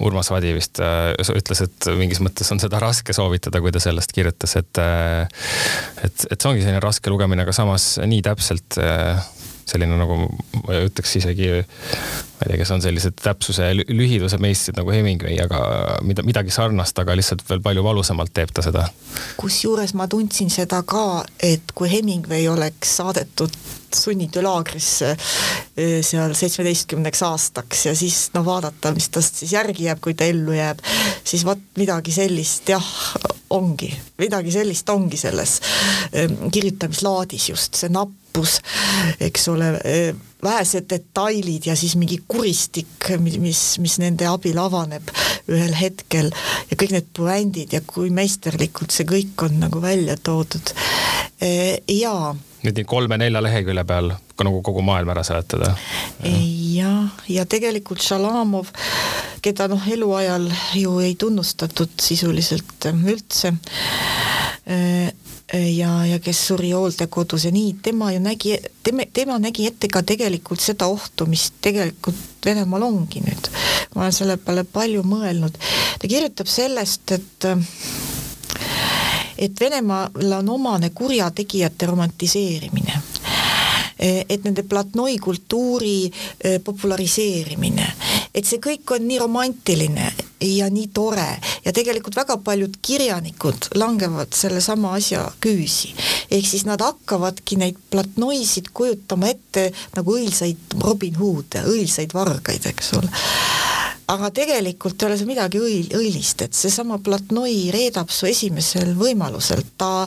[0.00, 4.14] Urmas Vadi vist äh, ütles, et mingis mõttes on seda raske soovitada, kui ta sellest
[4.16, 5.26] kirjutas, et äh,
[6.04, 9.18] et, et see ongi selline raske lugemine, aga samas nii täpselt äh,
[9.68, 14.92] selline nagu ma ütleks isegi, ma ei tea, kes on sellised täpsuse lühiduse meistrid nagu
[14.94, 15.62] Hemingway, aga
[16.06, 18.86] mida, midagi sarnast, aga lihtsalt veel palju valusamalt teeb ta seda.
[19.40, 23.56] kusjuures ma tundsin seda ka, et kui Hemingway oleks saadetud
[23.96, 25.10] sunnitöölaagrisse
[25.76, 30.28] eh, seal seitsmeteistkümneks aastaks ja siis no vaadata, mis tast siis järgi jääb, kui ta
[30.28, 30.82] ellu jääb,
[31.24, 32.88] siis vot midagi sellist jah,
[33.50, 33.90] ongi,
[34.20, 35.58] midagi sellist ongi selles
[36.12, 38.58] eh, kirjutamislaadis just, see napp lõpus,
[39.20, 39.72] eks ole,
[40.42, 45.10] vähesed detailid ja siis mingi kuristik, mis, mis nende abil avaneb
[45.50, 46.30] ühel hetkel
[46.70, 50.74] ja kõik need puändid ja kui meisterlikult see kõik on nagu välja toodud.
[51.88, 52.36] jaa.
[52.62, 55.74] nüüd nii kolme-nelja lehekülje peal ka nagu kogu maailm ära seletada.
[56.22, 58.70] jah, ja tegelikult Šalamov,
[59.42, 63.56] keda noh, eluajal ju ei tunnustatud sisuliselt üldse
[65.52, 70.02] ja, ja kes suri hooldekodus ja nii, tema ju nägi, tema, tema nägi ette ka
[70.02, 73.48] tegelikult seda ohtu, mis tegelikult Venemaal ongi nüüd.
[73.94, 75.58] ma olen selle peale palju mõelnud.
[75.98, 77.48] ta kirjutab sellest, et
[79.38, 83.02] et Venemaale on omane kurjategijate romantiseerimine
[83.98, 87.86] et nende platnoi kultuuri eh, populariseerimine,
[88.34, 91.28] et see kõik on nii romantiline ja nii tore
[91.64, 95.94] ja tegelikult väga paljud kirjanikud langevad sellesama asja küüsi.
[96.30, 102.92] ehk siis nad hakkavadki neid platnoisid kujutama ette nagu õilsaid Robin Hood'e, õilsaid vargaid, eks
[103.00, 103.10] ole
[104.08, 109.64] aga tegelikult ei ole see midagi õil-, õilist, et seesama Platnoi reedab su esimesel võimalusel,
[109.76, 110.06] ta,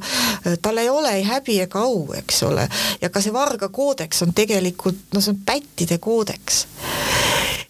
[0.61, 2.65] tal ei ole ei häbi ega au, eks ole,
[3.01, 6.65] ja ka see varga koodeks on tegelikult, no see on pättide koodeks.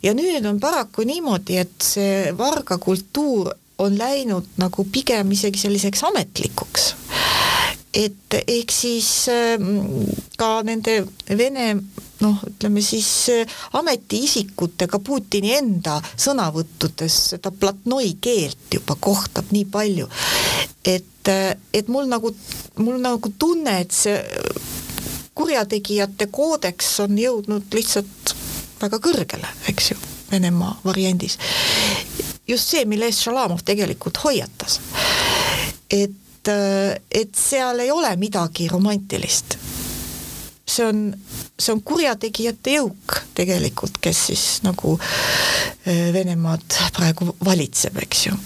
[0.04, 6.04] Ja nüüd on paraku niimoodi, et see varga kultuur on läinud nagu pigem isegi selliseks
[6.10, 6.96] ametlikuks.
[7.94, 10.06] et ehk siis ähm,
[10.40, 11.02] ka nende
[11.38, 11.74] Vene
[12.22, 20.08] noh, ütleme siis äh, ametiisikutega Putini enda sõnavõttudes seda platnoi keelt juba kohtab nii palju,
[20.86, 22.32] et, äh, et mul nagu,
[22.80, 24.16] mul nagu tunne, et see
[25.36, 28.36] kurjategijate koodeks on jõudnud lihtsalt
[28.82, 30.02] väga kõrgele, eks ju,
[30.32, 31.38] Venemaa variandis
[32.52, 34.80] just see, mille eest Šalamov tegelikult hoiatas.
[35.92, 36.50] et,
[37.12, 39.58] et seal ei ole midagi romantilist.
[40.72, 41.00] see on,
[41.60, 48.38] see on kurjategijate jõuk tegelikult, kes siis nagu äh, Venemaad praegu valitseb, eks ju.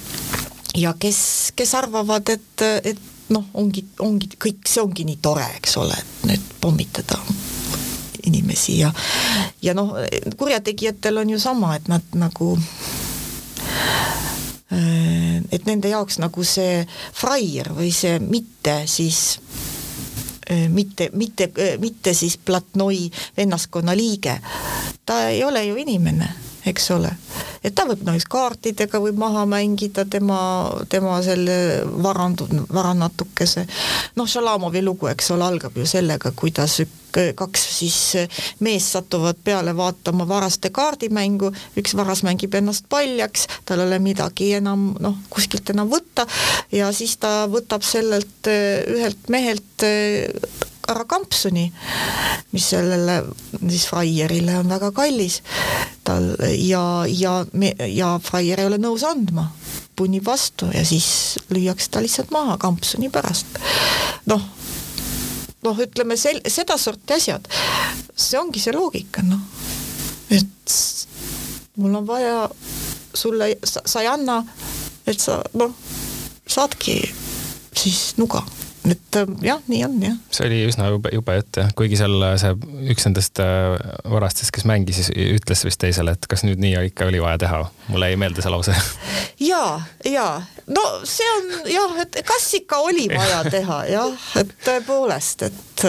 [0.82, 1.20] ja kes,
[1.56, 6.32] kes arvavad, et, et noh, ongi, ongi kõik, see ongi nii tore, eks ole, et
[6.32, 7.22] nüüd pommitada
[8.26, 8.94] inimesi ja
[9.62, 9.96] ja noh,
[10.38, 12.56] kurjategijatel on ju sama, et nad nagu
[14.76, 16.80] Äh, et nende jaoks nagu see
[17.14, 19.38] fraier või see mitte siis
[20.50, 23.06] äh, mitte, mitte, äh, mitte siis platnoi
[23.38, 24.40] vennaskonna liige,
[25.06, 26.32] ta ei ole ju inimene,
[26.66, 27.12] eks ole.
[27.64, 30.40] Et ta võib näiteks kaartidega võib maha mängida tema,
[30.90, 31.58] tema selle
[32.04, 33.66] varandu, vara natukese.
[34.16, 36.80] noh, Šalamovi lugu, eks ole, algab ju sellega, kuidas
[37.36, 37.98] kaks siis
[38.60, 44.52] meest satuvad peale vaatama varaste kaardimängu, üks varas mängib ennast paljaks, tal ei ole midagi
[44.58, 46.28] enam noh, kuskilt enam võtta.
[46.76, 49.88] Ja siis ta võtab sellelt ühelt mehelt
[50.92, 51.66] ära kampsuni,
[52.52, 53.22] mis sellele
[53.70, 55.42] siis Freierile on väga kallis.
[56.06, 59.48] Tal ja, ja me, ja Freier ei ole nõus andma,
[59.96, 63.60] punnib vastu ja siis lüüakse ta lihtsalt maha kampsuni pärast.
[64.30, 64.44] noh,
[65.66, 67.48] noh, ütleme sel-, sedasorti asjad,
[68.16, 69.42] see ongi see loogika, noh,
[70.34, 70.76] et
[71.82, 72.46] mul on vaja
[73.16, 74.42] sulle, sa ei anna,
[75.08, 75.74] et sa noh,
[76.46, 77.00] saadki
[77.76, 78.44] siis nuga
[78.92, 80.18] et äh, jah, nii on jah.
[80.34, 82.54] see oli üsna jube, jube jutt jah, kuigi seal äh, see
[82.94, 83.76] üks nendest äh,
[84.12, 87.62] varastest, kes mängis, ütles vist teisele, et kas nüüd nii ikka oli vaja teha.
[87.90, 88.76] mulle jäi meelde see lause.
[89.52, 89.64] ja,
[90.08, 90.28] ja
[90.68, 95.88] no see on jah, et kas ikka oli vaja teha jah, et tõepoolest, et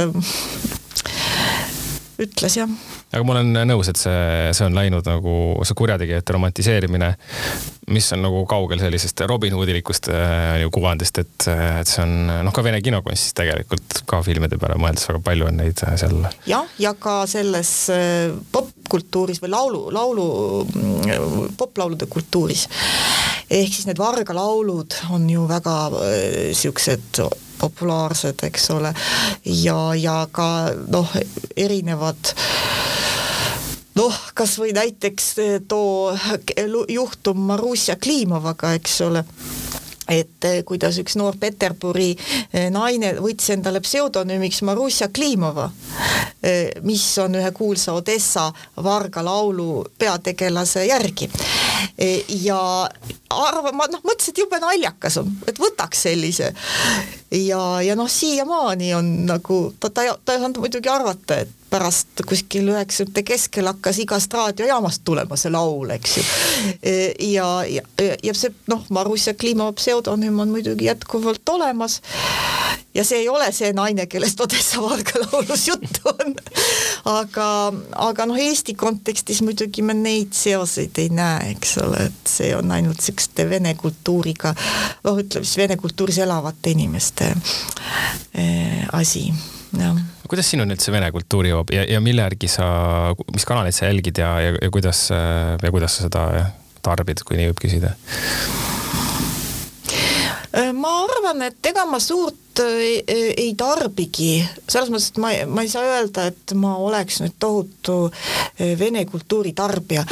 [2.27, 2.79] ütles jah
[3.17, 5.37] aga ma olen nõus, et see, see on läinud nagu
[5.67, 7.09] see kurjategijate romantiseerimine,
[7.95, 11.49] mis on nagu kaugel sellisest Robin Hoodilikust äh, kuvandist, et,
[11.81, 12.15] et see on
[12.47, 16.19] noh, ka vene kinokunstis tegelikult ka filmide peale mõeldes väga palju on neid äh, seal.
[16.51, 20.29] jah, ja ka selles äh, popkultuuris või laulu, laulu,
[20.67, 22.67] mm, poplaulude kultuuris
[23.47, 25.77] ehk siis need vargalaulud on ju väga
[26.57, 27.21] siuksed
[27.59, 28.95] populaarsed, eks ole,
[29.45, 30.49] ja, ja ka
[30.89, 31.17] noh,
[31.57, 32.33] erinevad
[33.97, 36.17] noh, kas või näiteks eh, too
[36.89, 39.25] juhtum Marussia Kliimovaga, eks ole
[40.09, 45.69] et eh, kuidas üks noor Peterburi eh, naine võttis endale pseudonüümiks Marussia Klimova,
[46.87, 48.45] mis on ühe kuulsa Odessa
[48.85, 51.29] varga laulu peategelase järgi.
[52.45, 52.61] ja
[53.31, 56.53] arva, ma noh, mõtlesin, et jube naljakas on, et võtaks sellise.
[57.31, 62.23] ja, ja noh, siiamaani on nagu, ta, ta, ta ei osanud muidugi arvata, et pärast
[62.29, 66.25] kuskil üheksakümnendate keskel hakkas igast raadiojaamast tulema see laul, eks ju.
[67.33, 67.83] ja, ja,
[68.25, 72.01] ja see noh, Marussia Klimova pseudonüüm on muidugi jätkuvalt olemas.
[72.95, 76.35] ja see ei ole see naine, kellest Odessa Varga laulus juttu on.
[77.13, 77.49] aga,
[78.09, 82.73] aga noh, Eesti kontekstis muidugi me neid seoseid ei näe, eks ole, et see on
[82.73, 84.55] ainult siukeste vene kultuuriga,
[85.05, 87.33] noh, ütleme siis vene kultuuris elavate inimeste
[88.33, 89.29] eh, asi
[89.77, 92.69] jah kuidas sinuni üldse vene kultuur jõuab ja, ja mille järgi sa,
[93.35, 96.25] mis kanaleid sa jälgid ja, ja, ja kuidas ja kuidas sa seda
[96.87, 97.97] tarbid, kui nii võib küsida?
[100.57, 105.33] Äh, ma arvan, et ega ma suurt ei, äh, ei tarbigi, selles mõttes, et ma,
[105.53, 110.07] ma ei saa öelda, et ma oleks nüüd tohutu äh, vene kultuuri tarbija.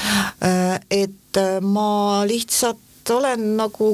[0.91, 3.91] et ma lihtsalt olen nagu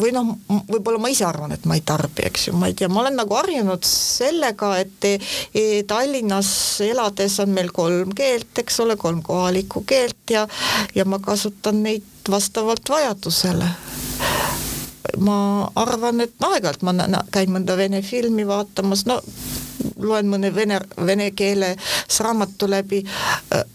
[0.00, 0.32] või noh,
[0.70, 3.18] võib-olla ma ise arvan, et ma ei tarbi, eks ju, ma ei tea, ma olen
[3.20, 5.12] nagu harjunud sellega, et e,
[5.52, 6.52] e, Tallinnas
[6.86, 10.46] elades on meil kolm keelt, eks ole, kolm kohalikku keelt ja
[10.94, 13.68] ja ma kasutan neid vastavalt vajadusele
[15.18, 15.38] ma
[15.80, 16.94] arvan, et aeg-ajalt ma
[17.32, 19.20] käin mõnda vene filmi vaatamas, no
[20.00, 23.00] loen mõne vene, vene keeles raamatu läbi,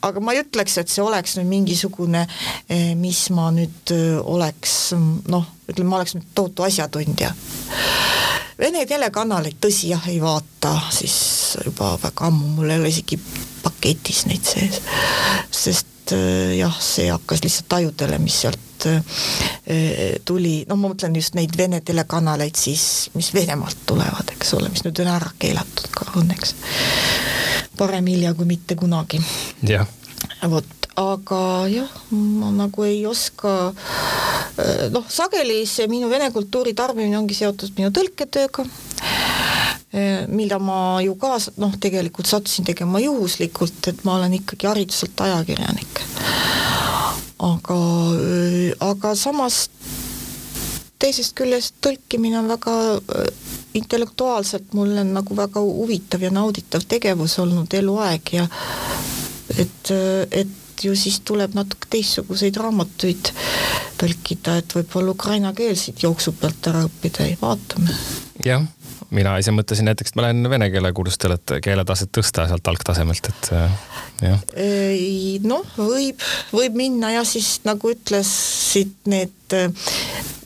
[0.06, 2.26] aga ma ei ütleks, et see oleks nüüd mingisugune,
[2.70, 4.94] eh, mis ma nüüd eh, oleks
[5.32, 7.34] noh, ütleme, ma oleks nüüd tohutu asjatundja.
[8.60, 11.18] Vene telekanaleid tõsi jah, ei vaata siis
[11.66, 13.20] juba väga ammu, mul ei ole isegi
[13.66, 14.80] paketis neid sees,
[15.52, 16.14] sest
[16.56, 18.65] jah, see hakkas lihtsalt ajudele, mis sealt
[20.26, 24.86] tuli, no ma mõtlen just neid Vene telekanaleid siis, mis Venemaalt tulevad, eks ole, mis
[24.86, 26.56] nüüd on ära keelatud ka õnneks.
[27.78, 29.22] parem hilja kui mitte kunagi.
[29.68, 29.88] jah.
[30.50, 33.74] vot, aga jah, ma nagu ei oska,
[34.92, 38.68] noh, sageli see minu vene kultuuri tarbimine ongi seotud minu tõlketööga
[40.28, 46.02] mida ma ju ka noh, tegelikult sattusin tegema juhuslikult, et ma olen ikkagi hariduselt ajakirjanik.
[47.46, 47.80] Aga,
[48.90, 49.66] aga samas
[51.02, 52.76] teisest küljest tõlkimine on väga
[53.76, 58.46] intellektuaalselt mulle nagu väga huvitav ja nauditav tegevus olnud eluaeg ja
[59.58, 59.92] et,
[60.32, 63.32] et ju siis tuleb natuke teistsuguseid raamatuid
[64.00, 67.96] tõlkida, et võib-olla ukrainakeelseid jooksu pealt ära õppida, vaatame.
[68.46, 68.66] jah
[69.16, 73.30] mina ise mõtlesin näiteks, et ma lähen vene keele kursustele, et keeletaset tõsta sealt algtasemelt,
[73.32, 73.80] et äh,
[74.26, 74.46] jah.
[75.46, 76.24] noh, võib,
[76.56, 79.92] võib minna ja siis nagu ütlesid need äh,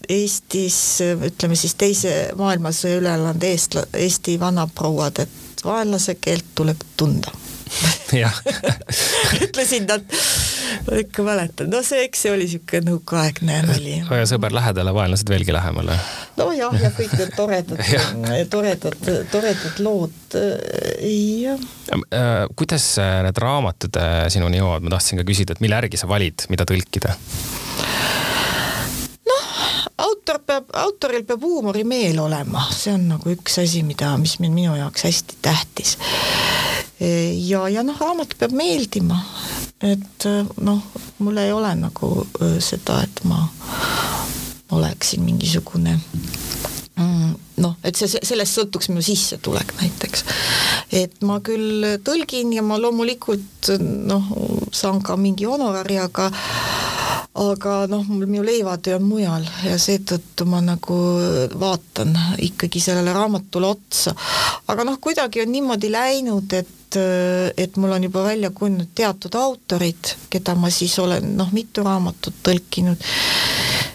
[0.09, 7.29] Eestis, ütleme siis teise maailmasõja üle elanud eestla-, Eesti vanaprouad, et vaenlase keelt tuleb tunda
[9.45, 10.05] ütlesid nad,
[10.87, 13.95] ma ikka mäletan, no see, eks see oli niisugune nõukaaegne nali.
[14.09, 15.97] hoia sõber lähedale, vaenlased veelgi lähemale.
[16.39, 17.83] nojah, ja kõik need toredad
[18.53, 20.37] toredad, toredad lood,
[21.05, 21.67] jah.
[21.89, 26.09] Äh, kuidas need raamatud äh, sinuni jõuavad, ma tahtsin ka küsida, et mille järgi sa
[26.09, 27.15] valid, mida tõlkida?
[29.99, 34.75] Autor peab, autoril peab huumorimeel olema, see on nagu üks asi, mida, mis on minu
[34.77, 35.97] jaoks hästi tähtis.
[36.99, 39.19] Ja, ja noh, raamat peab meeldima,
[39.85, 40.27] et
[40.59, 40.81] noh,
[41.23, 42.11] mul ei ole nagu
[42.63, 43.45] seda, et ma
[44.75, 45.97] oleksin mingisugune
[46.99, 50.25] noh, et see, sellest sõltuks minu sissetulek näiteks.
[51.01, 54.31] et ma küll tõlgin ja ma loomulikult noh,
[54.71, 56.29] saan ka mingi honorari, aga
[57.39, 60.97] aga noh, mul minu leivatöö on mujal ja seetõttu ma nagu
[61.61, 62.15] vaatan
[62.49, 64.15] ikkagi sellele raamatule otsa.
[64.67, 70.15] aga noh, kuidagi on niimoodi läinud, et et mul on juba välja kujunenud teatud autorid,
[70.29, 73.05] keda ma siis olen noh, mitu raamatut tõlkinud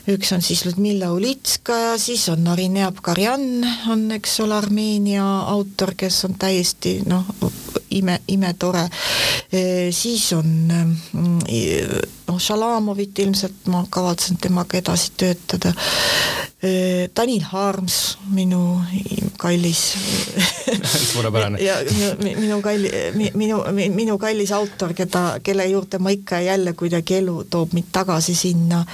[0.08, 3.46] üks on siis Ludmilla Ulitskaja, siis on Narin Abgarjan,
[3.88, 7.24] on eks ole Armeenia autor, kes on täiesti noh,
[7.98, 8.88] ime, imetore.
[9.90, 10.50] siis on
[12.26, 15.72] noh, Šalamovit ilmselt ma kavatsen temaga edasi töötada.
[17.16, 18.80] Danil Harms, minu
[19.38, 19.82] kallis
[21.12, 21.60] suurepärane.
[21.60, 21.76] ja
[22.22, 22.90] minu, kalli,
[23.34, 23.60] minu,
[23.94, 28.34] minu kallis autor, keda, kelle juurde ma ikka ja jälle kuidagi elu toob mind tagasi
[28.34, 28.84] sinna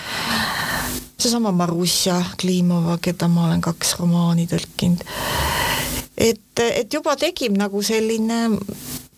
[1.21, 5.05] seesama Marussia Klimova, keda ma olen kaks romaani tõlkinud.
[6.21, 8.41] Et, et juba tekib nagu selline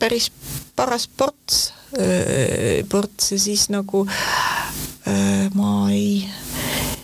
[0.01, 0.31] päris
[0.77, 1.73] paras ports,
[2.91, 4.07] ports ja siis nagu
[5.55, 6.25] ma ei,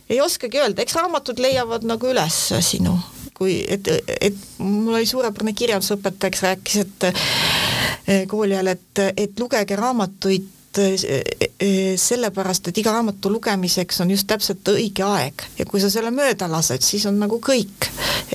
[0.08, 2.96] ei oskagi öelda, eks raamatud leiavad nagu üles sinu,
[3.36, 9.76] kui, et, et mul oli suurepärane kirjandusõpetaja, kes rääkis, et kooli ajal, et, et lugege
[9.78, 11.22] raamatuid Eh,
[11.58, 16.12] eh, sellepärast, et iga raamatu lugemiseks on just täpselt õige aeg ja kui sa selle
[16.14, 17.88] mööda lased, siis on nagu kõik,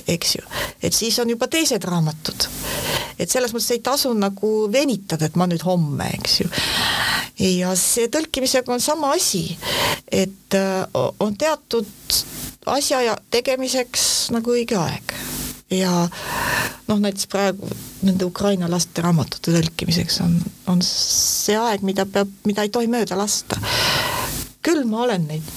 [0.04, 0.44] eks ju.
[0.82, 2.48] et siis on juba teised raamatud.
[3.18, 6.50] et selles mõttes ei tasu nagu venitada, et ma nüüd homme, eks ju.
[7.48, 9.46] ja see tõlkimisega on sama asi,
[10.12, 12.20] et eh, on teatud
[12.76, 15.16] asja tegemiseks nagu õige aeg
[15.78, 15.92] ja
[16.88, 17.68] noh, näiteks praegu
[18.02, 20.36] nende Ukraina laste raamatute tõlkimiseks on,
[20.70, 23.60] on see aeg, mida peab, mida ei tohi mööda lasta.
[24.64, 25.52] küll ma olen neid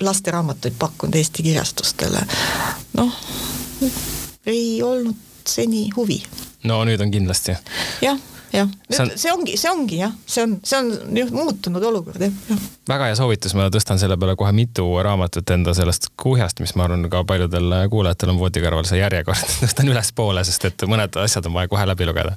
[0.00, 2.22] lasteraamatuid pakkunud Eesti kirjastustele,
[2.96, 3.18] noh,
[4.46, 5.16] ei olnud
[5.46, 6.22] seni huvi.
[6.64, 7.56] no nüüd on kindlasti.
[8.04, 8.18] jah
[8.52, 9.10] jah, see, on...
[9.16, 12.62] see ongi, see ongi jah, see on, see on just muutunud olukord jah, jah.
[12.90, 16.86] väga hea soovitus, ma tõstan selle peale kohe mitu raamatut enda sellest kuhjast, mis ma
[16.88, 21.46] arvan, ka paljudel kuulajatel on voodi kõrval see järjekord, tõstan ülespoole, sest et mõned asjad
[21.50, 22.34] on vaja kohe läbi lugeda.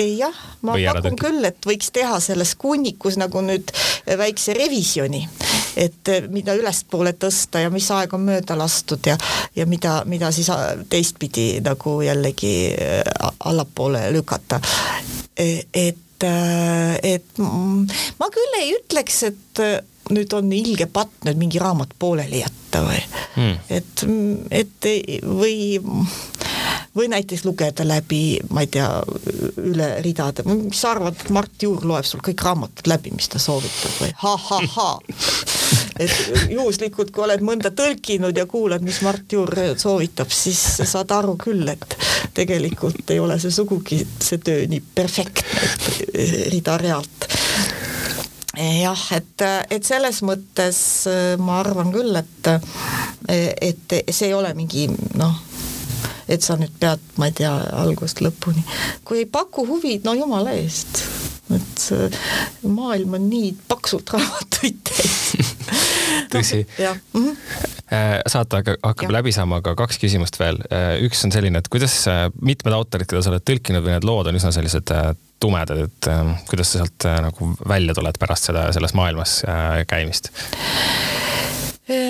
[0.00, 3.72] jah, ma Või pakun küll, et võiks teha selles kunnikus nagu nüüd
[4.20, 5.26] väikse revisjoni,
[5.80, 9.18] et mida ülespoole tõsta ja mis aeg on mööda lastud ja,
[9.56, 10.50] ja mida, mida siis
[10.90, 12.54] teistpidi nagu jällegi
[13.44, 14.60] allapoole lükata
[15.36, 16.26] et,
[17.06, 19.62] et ma küll ei ütleks, et
[20.10, 23.00] nüüd on ilge patt nüüd mingi raamat pooleli jätta või
[23.36, 23.58] hmm.
[23.70, 24.04] et,
[24.50, 24.90] et
[25.26, 25.78] või
[26.96, 28.88] või näiteks lugeda läbi, ma ei tea,
[29.62, 33.38] üle ridade, mis sa arvad, et Mart Juur loeb sul kõik raamatud läbi, mis ta
[33.42, 34.10] soovitab või?
[34.24, 34.88] Ha-ha-ha
[36.02, 40.60] et juhuslikult, kui oled mõnda tõlkinud ja kuulad, mis Mart Juur soovitab, siis
[40.90, 41.96] saad aru küll, et
[42.34, 45.68] tegelikult ei ole see sugugi see töö nii perfektne,
[46.10, 47.28] et rida-realt
[48.60, 50.80] jah, et, et selles mõttes
[51.40, 52.50] ma arvan küll, et,
[53.30, 54.88] et see ei ole mingi
[55.20, 55.38] noh,
[56.30, 57.52] et sa nüüd pead, ma ei tea,
[57.82, 58.62] algusest lõpuni.
[59.04, 61.02] kui ei paku huvi, no jumala eest,
[61.50, 61.86] et
[62.62, 65.16] maailm on nii paksult raamatuid täis
[66.32, 66.92] tõsi no,.
[67.14, 68.28] Mm -hmm.
[68.30, 70.60] saate hakkab, hakkab läbi saama, aga kaks küsimust veel.
[70.70, 72.04] Äh, üks on selline, et kuidas
[72.42, 74.94] mitmed autorid, keda sa oled tõlkinud või need lood on üsna sellised
[75.40, 76.10] tumedad, et
[76.50, 79.40] kuidas sa sealt nagu välja tuled pärast seda, selles maailmas
[79.88, 80.30] käimist?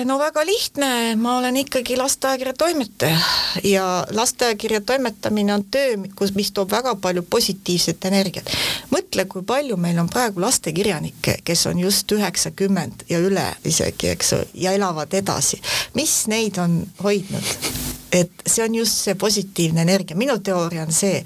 [0.05, 3.19] No väga lihtne, ma olen ikkagi lasteajakirja toimetaja
[3.63, 8.49] ja lasteajakirja toimetamine on töö, kus, mis toob väga palju positiivset energiat.
[8.91, 14.31] mõtle, kui palju meil on praegu lastekirjanikke, kes on just üheksakümmend ja üle isegi, eks
[14.31, 15.61] ju, ja elavad edasi.
[15.93, 17.90] mis neid on hoidnud?
[18.11, 21.21] Et see on just see positiivne energia, minu teooria on see,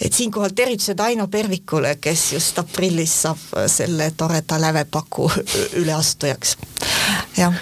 [0.00, 5.30] et siinkohal tervitused Aino Pervikule, kes just aprillis saab selle toreda lävepaku
[5.80, 6.56] üleastujaks.
[7.36, 7.54] jah.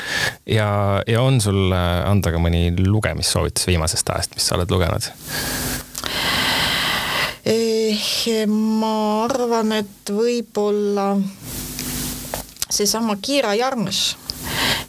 [0.47, 0.69] ja,
[1.07, 5.11] ja on sul äh, anda ka mõni lugemissoovitus viimasest ajast, mis sa oled lugenud?
[7.47, 11.13] Eh, ma arvan, et võib-olla
[12.67, 14.17] seesama Kiira Jarmus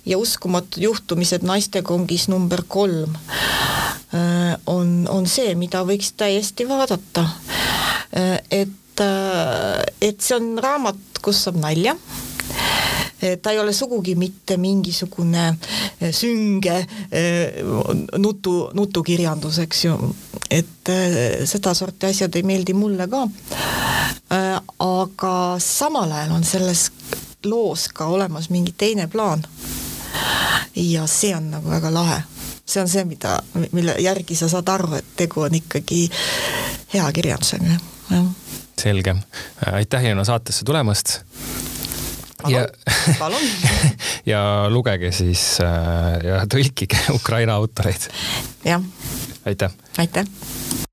[0.07, 7.25] ja uskumatud juhtumised naistekongis number kolm äh, on, on see, mida võiks täiesti vaadata.
[8.15, 11.97] Äh, et, äh, et see on raamat, kus saab nalja
[13.17, 15.47] ta ei ole sugugi mitte mingisugune
[16.13, 16.75] sünge
[18.21, 19.95] nutu, nutukirjandus, eks ju,
[20.53, 20.91] et
[21.49, 23.23] sedasorti asjad ei meeldi mulle ka.
[24.85, 25.33] aga
[25.65, 26.91] samal ajal on selles
[27.45, 29.43] loos ka olemas mingi teine plaan
[30.75, 32.21] ja see on nagu väga lahe.
[32.65, 33.39] see on see, mida,
[33.71, 36.09] mille järgi sa saad aru, et tegu on ikkagi
[36.93, 37.77] hea kirjandusega,
[38.11, 38.25] jah.
[38.81, 39.15] selge,
[39.71, 41.19] aitäh Jõno saatesse tulemast.
[42.47, 42.67] ja,
[44.33, 48.09] ja lugege siis äh, ja tõlkige Ukraina autoreid.
[48.65, 48.83] jah.
[49.45, 49.71] aitäh.
[49.97, 50.86] aitäh